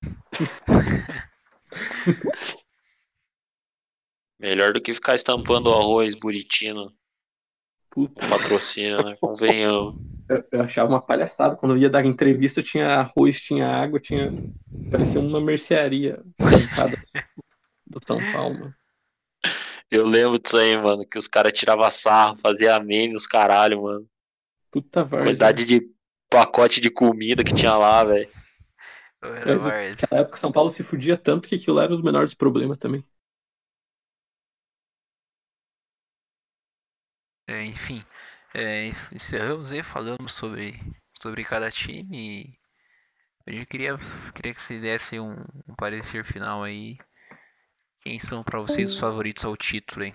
[4.38, 6.92] Melhor do que ficar estampando o arroz buritino.
[7.90, 9.16] Puta, O patrocínio, né?
[9.20, 9.94] Convenhamos.
[10.28, 11.56] eu, eu achava uma palhaçada.
[11.56, 14.32] Quando eu ia dar entrevista, tinha arroz, tinha água, tinha.
[14.90, 16.22] Parecia uma mercearia
[17.86, 18.58] do São Paulo.
[18.58, 18.74] mano.
[19.90, 24.08] Eu lembro disso aí, mano, que os caras tiravam sarro, faziam meme, os caralho, mano.
[24.70, 25.28] Puta várzea.
[25.28, 25.82] Quantidade de
[26.30, 28.28] pacote de comida que tinha lá, velho.
[29.22, 29.62] Mas.
[30.00, 33.06] Naquela época, São Paulo se fudia tanto que aquilo era os menores problemas também.
[37.46, 38.04] É, enfim,
[38.54, 40.80] é, encerramos aí, falamos sobre,
[41.20, 42.58] sobre cada time.
[43.46, 43.96] e Eu queria,
[44.34, 45.34] queria que você desse um,
[45.68, 46.98] um parecer final aí.
[48.00, 50.06] Quem são pra vocês os favoritos ao título?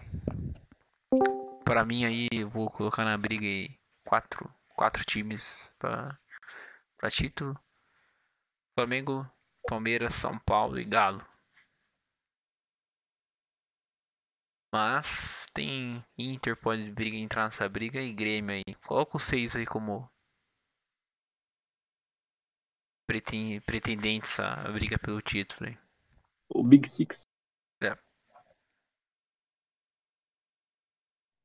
[1.64, 6.18] Pra mim aí, eu vou colocar na briga aí quatro, quatro times pra
[7.10, 7.58] título.
[8.78, 9.28] Flamengo,
[9.68, 11.26] Palmeiras, São Paulo e Galo.
[14.72, 18.76] Mas tem Inter pode briga, entrar nessa briga e Grêmio aí.
[18.86, 20.08] Coloca os seis aí como
[23.08, 25.78] preten- pretendentes à briga pelo título aí.
[26.48, 27.28] O Big Six.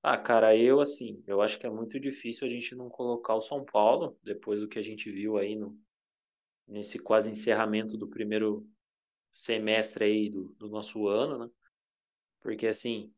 [0.03, 3.41] Ah, cara, eu assim, eu acho que é muito difícil a gente não colocar o
[3.41, 5.81] São Paulo, depois do que a gente viu aí no,
[6.73, 8.67] nesse quase encerramento do primeiro
[9.31, 11.53] semestre aí do, do nosso ano, né?
[12.41, 13.13] Porque assim,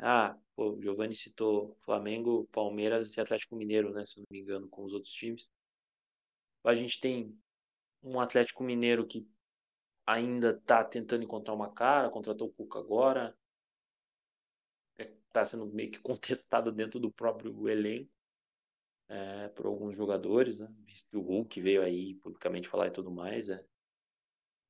[0.00, 4.06] ah, o Giovanni citou Flamengo, Palmeiras e Atlético Mineiro, né?
[4.06, 5.50] Se não me engano, com os outros times.
[6.64, 7.38] A gente tem
[8.02, 9.28] um Atlético Mineiro que
[10.06, 13.36] ainda tá tentando encontrar uma cara, contratou o Cuca agora,
[14.98, 18.13] está sendo meio que contestado dentro do próprio elenco
[19.08, 20.68] é, por alguns jogadores, né?
[20.86, 23.48] Visto que o Hulk veio aí publicamente falar e tudo mais.
[23.48, 23.64] É.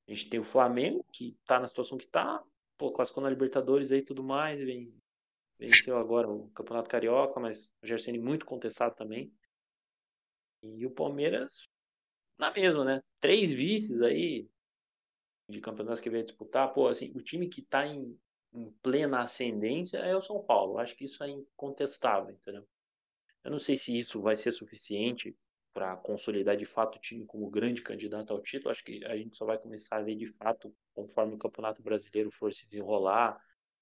[0.07, 2.43] A gente tem o Flamengo, que está na situação que está,
[2.77, 4.95] pô, classificou na Libertadores aí e tudo mais, vem,
[5.59, 9.33] venceu agora o Campeonato Carioca, mas o Gersene muito contestado também.
[10.63, 11.69] E o Palmeiras,
[12.39, 13.03] na mesma, né?
[13.21, 14.49] Três vices aí
[15.49, 16.73] de campeonatos que veio disputar.
[16.73, 18.19] Pô, assim, o time que está em
[18.55, 20.79] em plena ascendência é o São Paulo.
[20.79, 22.67] Acho que isso é incontestável, entendeu?
[23.45, 25.37] Eu não sei se isso vai ser suficiente
[25.75, 28.71] para consolidar de fato o time como grande candidato ao título.
[28.71, 32.31] Acho que a gente só vai começar a ver de fato conforme o Campeonato Brasileiro
[32.31, 33.39] for se desenrolar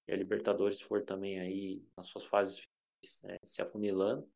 [0.07, 2.67] e a Libertadores for também aí nas suas fases
[3.23, 4.27] né, se afunilando.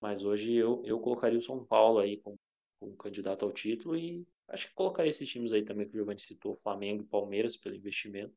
[0.00, 2.38] Mas hoje eu, eu colocaria o São Paulo aí como,
[2.80, 6.18] como candidato ao título e acho que colocaria esses times aí também que o Giovanni
[6.18, 8.34] citou, Flamengo e Palmeiras, pelo investimento.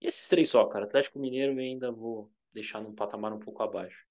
[0.00, 0.84] E esses três só, cara.
[0.84, 4.06] Atlético Mineiro eu ainda vou deixar num patamar um pouco abaixo.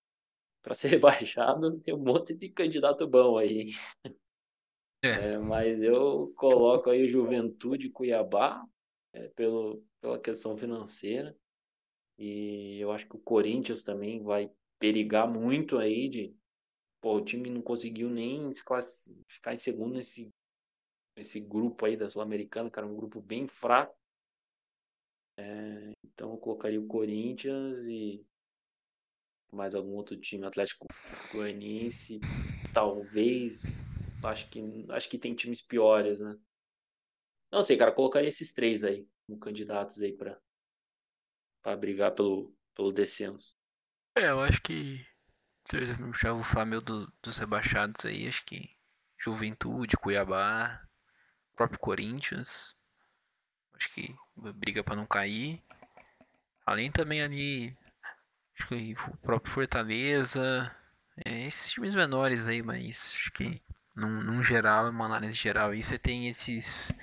[0.62, 3.72] Para ser rebaixado, tem um monte de candidato bom aí.
[5.03, 5.34] É.
[5.34, 8.64] É, mas eu coloco aí o Juventude Cuiabá
[9.14, 11.36] é, pelo, pela questão financeira.
[12.18, 16.36] E eu acho que o Corinthians também vai perigar muito aí de.
[17.01, 20.30] Pô, o time não conseguiu nem se classi- ficar em segundo nesse,
[21.18, 23.95] nesse grupo aí da Sul-Americana, cara, um grupo bem fraco.
[25.38, 28.26] É, então eu colocaria o Corinthians e
[29.52, 30.88] mais algum outro time, Atlético
[31.30, 32.26] Goianiense,
[32.74, 33.68] talvez.
[34.24, 36.38] Acho que acho que tem times piores, né?
[37.52, 40.38] Não sei, cara, colocaria esses três aí como candidatos aí para
[41.64, 43.56] para brigar pelo pelo descenso.
[44.16, 45.06] É, eu acho que,
[45.70, 48.70] por exemplo, já falar meu do- dos rebaixados aí, acho que
[49.18, 50.82] Juventude, Cuiabá,
[51.56, 52.76] próprio Corinthians,
[53.76, 54.16] acho que
[54.56, 55.62] briga pra não cair.
[56.66, 57.78] Além também ali,
[58.62, 60.72] acho que o próprio Fortaleza,
[61.26, 63.62] é, esses times menores aí, mas acho que
[63.95, 66.93] num, num geral, uma análise geral aí, você tem esses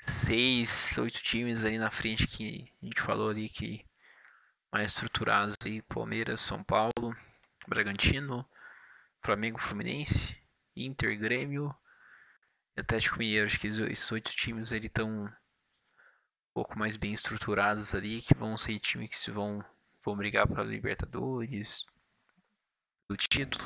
[0.00, 3.84] seis, oito times ali na frente que a gente falou ali que
[4.72, 7.16] mais estruturados aí, Palmeiras, São Paulo,
[7.66, 8.46] Bragantino,
[9.24, 10.36] Flamengo, Fluminense,
[10.76, 11.74] Inter, Grêmio
[12.76, 13.46] e Atlético Mineiro.
[13.46, 15.30] Acho que esses- oito times estão um
[16.52, 19.64] pouco mais bem estruturados ali, que vão ser times que se vão,
[20.04, 21.84] vão brigar para Libertadores,
[23.08, 23.64] do título.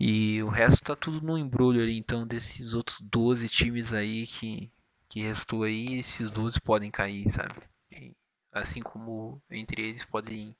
[0.00, 4.70] E o resto tá tudo no embrulho ali, então desses outros 12 times aí que,
[5.08, 7.54] que restou aí, esses 12 podem cair, sabe?
[8.00, 8.14] E
[8.52, 10.54] assim como entre eles podem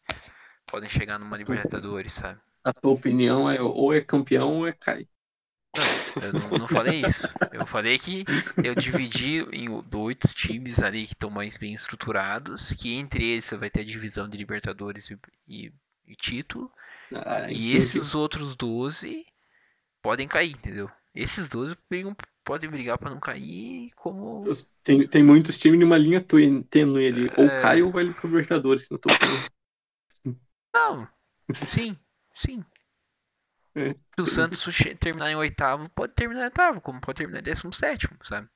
[0.71, 2.41] podem chegar numa Libertadores, sabe?
[2.65, 5.07] A tua opinião é ou é campeão ou é cai.
[6.21, 7.29] Eu não, não falei isso.
[7.53, 8.25] Eu falei que
[8.63, 13.57] eu dividi em oito times ali que estão mais bem estruturados, que entre eles você
[13.57, 15.73] vai ter a divisão de Libertadores e, e-
[16.07, 16.71] e título,
[17.15, 19.25] Ah, e esses outros 12
[20.03, 20.91] podem cair, entendeu?
[21.15, 24.45] Esses 12 brigam- podem brigar pra não cair como
[24.83, 27.27] Tem, tem muitos times numa linha tênue ali.
[27.37, 27.61] Ou É.
[27.61, 28.89] cai ou vai pro Libertadores.
[28.91, 30.37] Não tô falando.
[30.75, 31.07] Não,
[31.69, 31.97] Sim,
[32.35, 32.65] sim.
[33.75, 33.95] É.
[34.15, 34.65] Se o Santos
[35.01, 38.49] terminar em oitavo, pode terminar em oitavo, como pode terminar em décimo sétimo, sabe?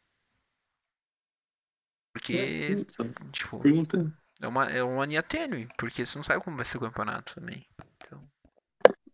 [2.12, 2.84] Porque, É, sim,
[3.32, 4.12] tipo, perguntando.
[4.40, 7.34] é uma, é uma linha tênue, porque você não sabe como vai ser o campeonato
[7.34, 7.66] também.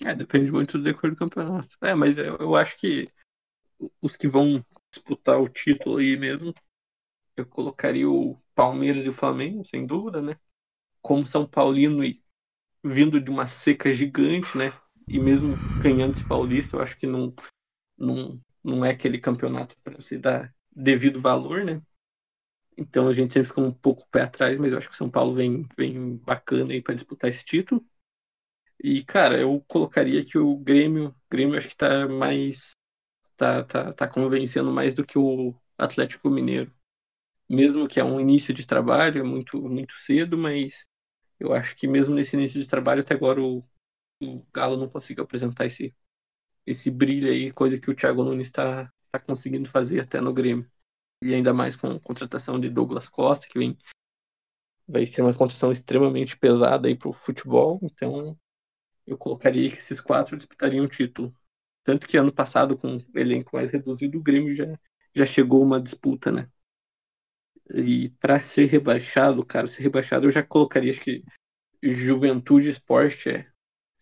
[0.05, 1.69] É, depende muito do decor do campeonato.
[1.81, 3.11] É, mas eu, eu acho que
[4.01, 6.55] os que vão disputar o título aí mesmo,
[7.37, 10.37] eu colocaria o Palmeiras e o Flamengo, sem dúvida, né?
[11.03, 12.23] Como São Paulino e
[12.85, 14.73] vindo de uma seca gigante, né?
[15.09, 17.35] E mesmo ganhando esse Paulista, eu acho que não,
[17.97, 21.83] não, não é aquele campeonato para se dar devido valor, né?
[22.77, 25.11] Então a gente sempre fica um pouco pé atrás, mas eu acho que o São
[25.11, 27.85] Paulo vem, vem bacana aí para disputar esse título.
[28.83, 32.73] E, cara, eu colocaria que o Grêmio, o Grêmio acho que tá mais.
[33.37, 36.73] Tá, tá, tá convencendo mais do que o Atlético Mineiro.
[37.49, 40.87] Mesmo que é um início de trabalho, é muito, muito cedo, mas
[41.39, 43.65] eu acho que mesmo nesse início de trabalho, até agora o,
[44.25, 45.95] o Galo não conseguiu apresentar esse,
[46.67, 50.71] esse brilho aí, coisa que o Thiago Nunes está tá conseguindo fazer até no Grêmio.
[51.23, 53.79] E ainda mais com a contratação de Douglas Costa, que vem,
[54.89, 58.39] vai ser uma contratação extremamente pesada aí pro futebol, então
[59.07, 61.35] eu colocaria que esses quatro disputariam o título.
[61.85, 64.79] Tanto que ano passado, com o elenco mais reduzido, o Grêmio já,
[65.15, 66.49] já chegou uma disputa, né?
[67.75, 71.25] E para ser rebaixado, cara, ser rebaixado, eu já colocaria, acho que
[71.83, 73.52] Juventude Esporte é,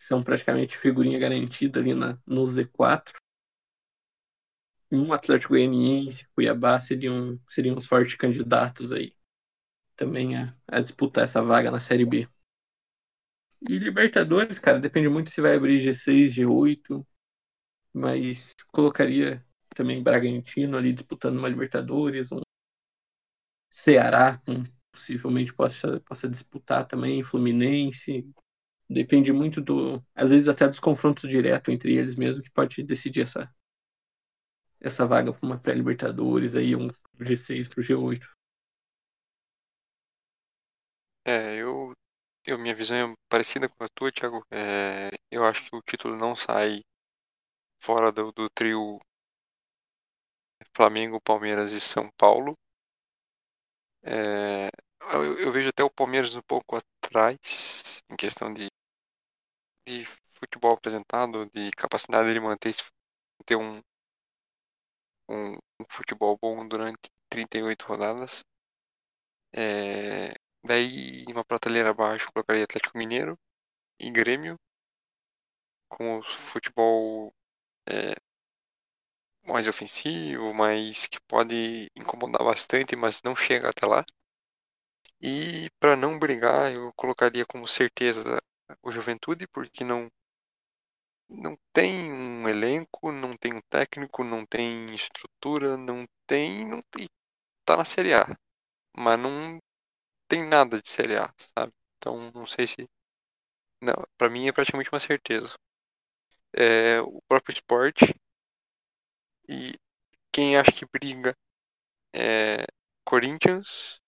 [0.00, 3.12] são praticamente figurinha garantida ali na, no Z4.
[4.90, 9.14] Um Atlético Goianiense, Cuiabá seriam, seriam os fortes candidatos aí
[9.94, 12.26] também a, a disputar essa vaga na Série B.
[13.68, 17.06] E Libertadores, cara, depende muito se vai abrir G6, G8,
[17.92, 19.44] mas colocaria
[19.76, 22.40] também Bragantino ali disputando uma Libertadores, um
[23.68, 28.26] Ceará com possivelmente possa, possa disputar também, Fluminense.
[28.90, 33.22] Depende muito do, às vezes até dos confrontos diretos entre eles mesmo que pode decidir
[33.22, 33.50] essa
[34.78, 36.86] essa vaga para uma pré-Libertadores aí um
[37.18, 38.28] G6 para o G8.
[41.24, 41.92] É, eu,
[42.46, 44.44] eu minha visão é parecida com a tua, Thiago.
[44.50, 46.82] É, eu acho que o título não sai
[47.80, 49.00] fora do, do trio
[50.74, 52.56] Flamengo, Palmeiras e São Paulo.
[54.02, 54.70] É,
[55.12, 58.68] eu, eu vejo até o Palmeiras um pouco atrás em questão de,
[59.90, 62.84] de futebol apresentado, de capacidade de manter esse-
[63.46, 63.82] ter um,
[65.30, 68.44] um, um futebol bom durante 38 rodadas.
[69.52, 70.34] É,
[70.64, 73.38] daí, uma prateleira abaixo, colocaria Atlético Mineiro
[74.00, 74.58] e Grêmio,
[75.90, 77.34] com o futebol
[77.88, 78.14] é,
[79.46, 84.02] mais ofensivo, mais que pode incomodar bastante, mas não chega até lá.
[85.22, 88.38] E para não brigar, eu colocaria como certeza
[88.82, 90.10] o Juventude, porque não
[91.28, 97.06] não tem um elenco, não tem um técnico, não tem estrutura, não tem, não tem,
[97.64, 98.26] tá na Série A,
[98.96, 99.58] mas não
[100.28, 101.72] tem nada de Série A, sabe?
[101.98, 102.88] Então não sei se
[103.82, 105.54] não, para mim é praticamente uma certeza.
[106.52, 108.14] É, o próprio esporte
[109.48, 109.74] e
[110.32, 111.34] quem acha que briga
[112.14, 112.64] é
[113.04, 114.00] Corinthians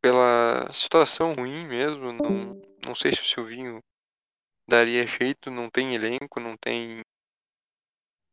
[0.00, 3.80] pela situação ruim mesmo, não, não sei se o Silvinho
[4.68, 7.02] daria jeito, não tem elenco, não tem.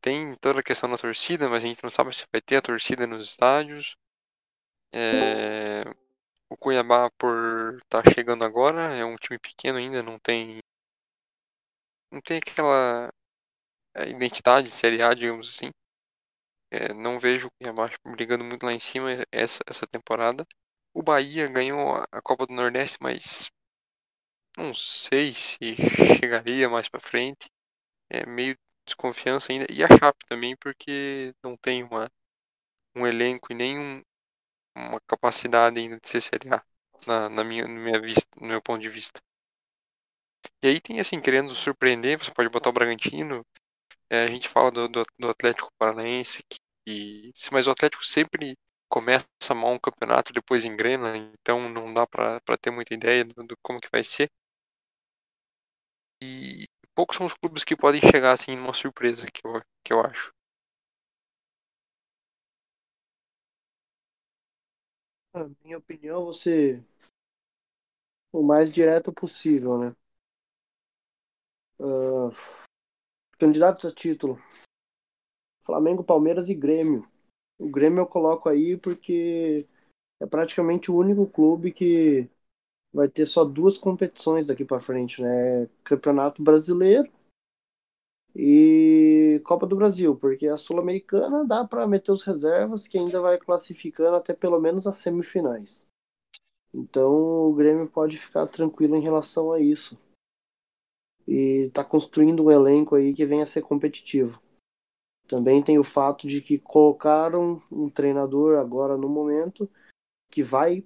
[0.00, 2.62] Tem toda a questão da torcida, mas a gente não sabe se vai ter a
[2.62, 3.96] torcida nos estádios.
[4.92, 5.84] É,
[6.50, 10.60] O Cuiabá, por estar chegando agora, é um time pequeno ainda, não tem.
[12.10, 13.10] Não tem aquela
[13.94, 15.70] é, identidade de Série A, digamos assim.
[16.70, 20.46] É, não vejo o Cuiabá brigando muito lá em cima essa, essa temporada.
[20.92, 23.50] O Bahia ganhou a Copa do Nordeste, mas
[24.56, 25.76] não sei se
[26.20, 27.48] chegaria mais pra frente.
[28.10, 29.66] É meio desconfiança ainda.
[29.70, 32.10] E a Chape também, porque não tem uma,
[32.96, 34.02] um elenco e nem um-
[34.76, 36.62] uma capacidade ainda de ser Série A,
[37.06, 39.20] na, na minha, na minha vista, no meu ponto de vista.
[40.62, 43.44] E aí tem assim, querendo surpreender, você pode botar o Bragantino.
[44.10, 48.56] É, a gente fala do, do, do Atlético Paranaense, que, que- mas o Atlético sempre
[48.88, 53.56] começa mal um campeonato, depois engrena, então não dá pra ter muita ideia do, do
[53.62, 54.30] como que vai ser.
[56.26, 56.64] E
[56.94, 60.32] poucos são os clubes que podem chegar assim numa surpresa, que eu, que eu acho.
[65.34, 66.82] Na minha opinião, você
[68.32, 69.94] o mais direto possível, né?
[71.78, 72.30] Ah,
[73.38, 74.38] candidatos a título:
[75.62, 77.06] Flamengo, Palmeiras e Grêmio.
[77.58, 79.66] O Grêmio eu coloco aí porque
[80.20, 82.30] é praticamente o único clube que
[82.94, 85.68] vai ter só duas competições daqui para frente, né?
[85.82, 87.10] Campeonato Brasileiro
[88.36, 93.36] e Copa do Brasil, porque a Sul-Americana dá para meter os reservas que ainda vai
[93.36, 95.84] classificando até pelo menos as semifinais.
[96.72, 99.98] Então o Grêmio pode ficar tranquilo em relação a isso.
[101.26, 104.40] E tá construindo um elenco aí que venha a ser competitivo.
[105.26, 109.68] Também tem o fato de que colocaram um treinador agora no momento
[110.30, 110.84] que vai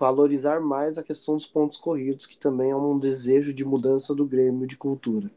[0.00, 4.26] valorizar mais a questão dos pontos corridos, que também é um desejo de mudança do
[4.26, 5.30] Grêmio de cultura.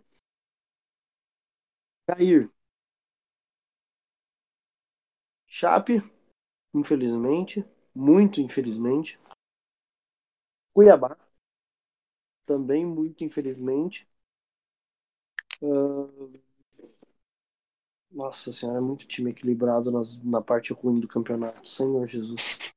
[2.08, 2.50] Cair.
[5.48, 6.02] Chape,
[6.74, 9.20] infelizmente, muito infelizmente.
[10.74, 11.18] Cuiabá,
[12.46, 14.08] também muito infelizmente.
[15.62, 16.40] Uh...
[18.12, 21.68] Nossa senhora, é muito time equilibrado nas, na parte ruim do campeonato.
[21.68, 22.74] Senhor Jesus.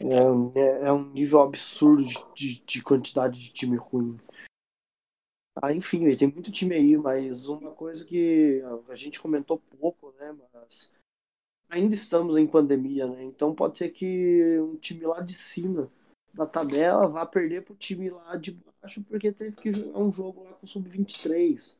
[0.00, 4.18] É, é, é um nível absurdo de, de, de, quantidade de time ruim.
[5.62, 10.36] Ah, enfim, tem muito time aí, mas uma coisa que a gente comentou pouco, né?
[10.52, 10.92] Mas
[11.68, 13.22] ainda estamos em pandemia, né?
[13.22, 15.90] Então pode ser que um time lá de cima
[16.32, 18.52] da tabela vá perder pro time lá de
[18.82, 21.78] baixo porque teve que jogar um jogo lá com o Sub-23.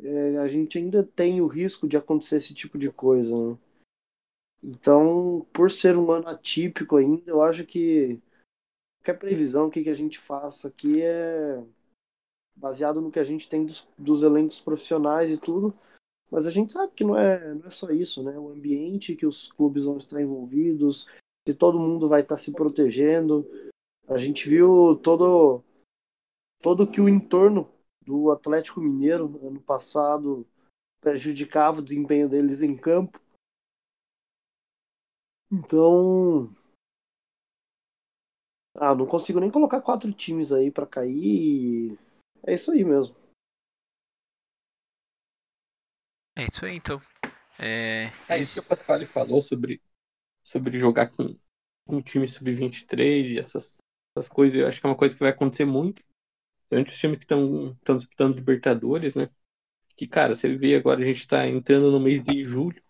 [0.00, 3.58] É, a gente ainda tem o risco de acontecer esse tipo de coisa, né?
[4.62, 8.20] Então, por ser um ano atípico ainda, eu acho que
[8.98, 11.62] qualquer previsão que, que a gente faça aqui é
[12.54, 15.74] baseado no que a gente tem dos, dos elencos profissionais e tudo.
[16.30, 18.38] Mas a gente sabe que não é, não é só isso, né?
[18.38, 21.08] O ambiente que os clubes vão estar envolvidos,
[21.46, 23.46] se todo mundo vai estar se protegendo.
[24.08, 25.62] A gente viu todo
[26.62, 27.68] todo que o entorno
[28.06, 30.46] do Atlético Mineiro ano passado
[31.00, 33.20] prejudicava o desempenho deles em campo.
[35.52, 36.48] Então,
[38.74, 41.98] ah, não consigo nem colocar quatro times aí para cair.
[42.42, 43.14] É isso aí mesmo.
[46.34, 47.02] É isso aí, então.
[47.58, 49.82] É, é isso que o Pasquale falou sobre,
[50.42, 51.38] sobre jogar com
[51.86, 53.76] um time sub-23 e essas,
[54.16, 54.58] essas coisas.
[54.58, 56.02] Eu acho que é uma coisa que vai acontecer muito.
[56.70, 59.28] Durante os times que estão disputando Libertadores, né?
[59.94, 62.82] Que, cara, você vê agora, a gente está entrando no mês de julho.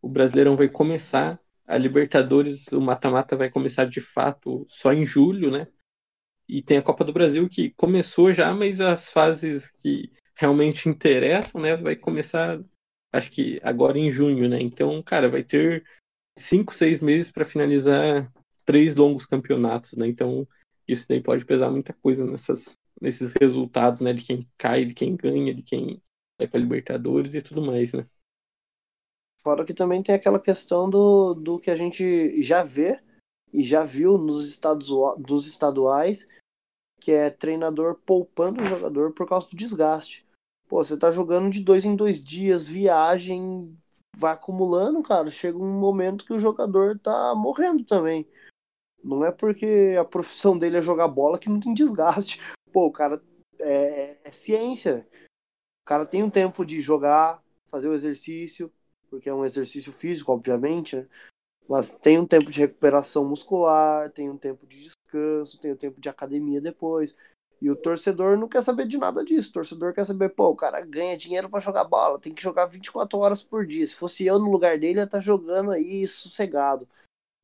[0.00, 1.38] O Brasileirão vai começar
[1.70, 5.68] a Libertadores, o mata-mata vai começar de fato só em julho, né?
[6.48, 11.60] E tem a Copa do Brasil que começou já, mas as fases que realmente interessam,
[11.60, 12.60] né, vai começar
[13.12, 14.60] acho que agora em junho, né?
[14.60, 15.84] Então, cara, vai ter
[16.38, 18.32] cinco, seis meses para finalizar
[18.64, 20.06] três longos campeonatos, né?
[20.06, 20.46] Então,
[20.86, 24.12] isso daí pode pesar muita coisa nessas, nesses resultados, né?
[24.12, 26.02] De quem cai, de quem ganha, de quem
[26.38, 28.06] vai para Libertadores e tudo mais, né?
[29.42, 33.00] Fora que também tem aquela questão do, do que a gente já vê
[33.52, 36.28] e já viu nos estados, dos estaduais,
[37.00, 40.26] que é treinador poupando o jogador por causa do desgaste.
[40.68, 43.76] Pô, você tá jogando de dois em dois dias, viagem,
[44.14, 45.30] vai acumulando, cara.
[45.30, 48.28] Chega um momento que o jogador tá morrendo também.
[49.02, 52.40] Não é porque a profissão dele é jogar bola que não tem desgaste.
[52.72, 53.20] Pô, o cara
[53.58, 55.08] é, é ciência.
[55.82, 58.70] O cara tem um tempo de jogar, fazer o exercício,
[59.10, 61.06] porque é um exercício físico, obviamente, né?
[61.68, 66.00] Mas tem um tempo de recuperação muscular, tem um tempo de descanso, tem um tempo
[66.00, 67.16] de academia depois.
[67.60, 69.50] E o torcedor não quer saber de nada disso.
[69.50, 72.66] O torcedor quer saber, pô, o cara ganha dinheiro para jogar bola, tem que jogar
[72.66, 73.86] 24 horas por dia.
[73.86, 76.88] Se fosse eu no lugar dele, ia estar tá jogando aí sossegado.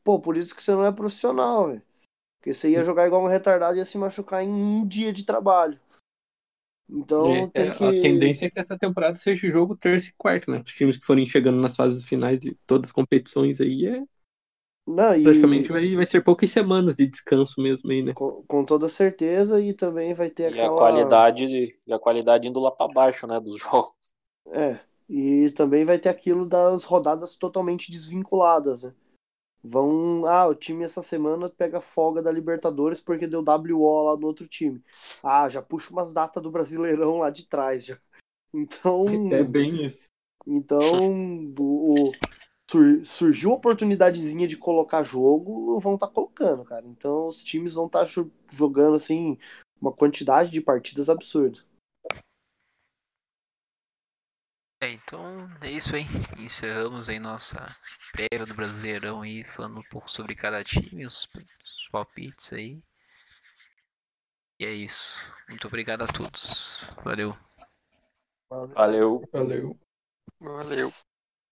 [0.02, 1.82] Pô, por isso que você não é profissional, velho.
[2.38, 5.24] Porque você ia jogar igual um retardado e ia se machucar em um dia de
[5.24, 5.78] trabalho.
[6.88, 7.84] Então é, tem que.
[7.84, 10.62] A tendência é que essa temporada seja jogo terça e quarto, né?
[10.64, 14.02] Os times que forem chegando nas fases finais de todas as competições aí é.
[14.86, 15.24] Não, e...
[15.24, 18.14] Praticamente vai, vai ser poucas semanas de descanso mesmo aí, né?
[18.14, 20.74] Com, com toda certeza, e também vai ter e aquela.
[20.74, 23.40] A qualidade, e a qualidade indo lá para baixo, né?
[23.40, 24.14] Dos jogos.
[24.52, 24.78] É.
[25.08, 28.92] E também vai ter aquilo das rodadas totalmente desvinculadas, né?
[29.68, 30.26] Vão.
[30.26, 34.46] Ah, o time essa semana pega folga da Libertadores porque deu WO lá no outro
[34.46, 34.82] time.
[35.22, 37.98] Ah, já puxa umas datas do Brasileirão lá de trás já.
[38.54, 39.04] Então.
[39.32, 40.06] É bem isso.
[40.46, 40.78] Então,
[41.58, 42.12] o,
[42.70, 46.86] sur, surgiu a oportunidadezinha de colocar jogo, vão estar tá colocando, cara.
[46.86, 49.36] Então, os times vão estar tá jogando assim
[49.80, 51.58] uma quantidade de partidas absurda.
[54.80, 56.04] É, então é isso aí.
[56.38, 57.66] Encerramos aí nossa
[58.12, 62.82] prévia do Brasileirão aí, falando um pouco sobre cada time, os, os palpites aí.
[64.58, 65.16] E é isso.
[65.48, 66.88] Muito obrigado a todos.
[67.02, 67.30] Valeu.
[68.50, 69.22] Valeu.
[69.32, 69.80] Valeu.
[70.40, 70.92] Valeu.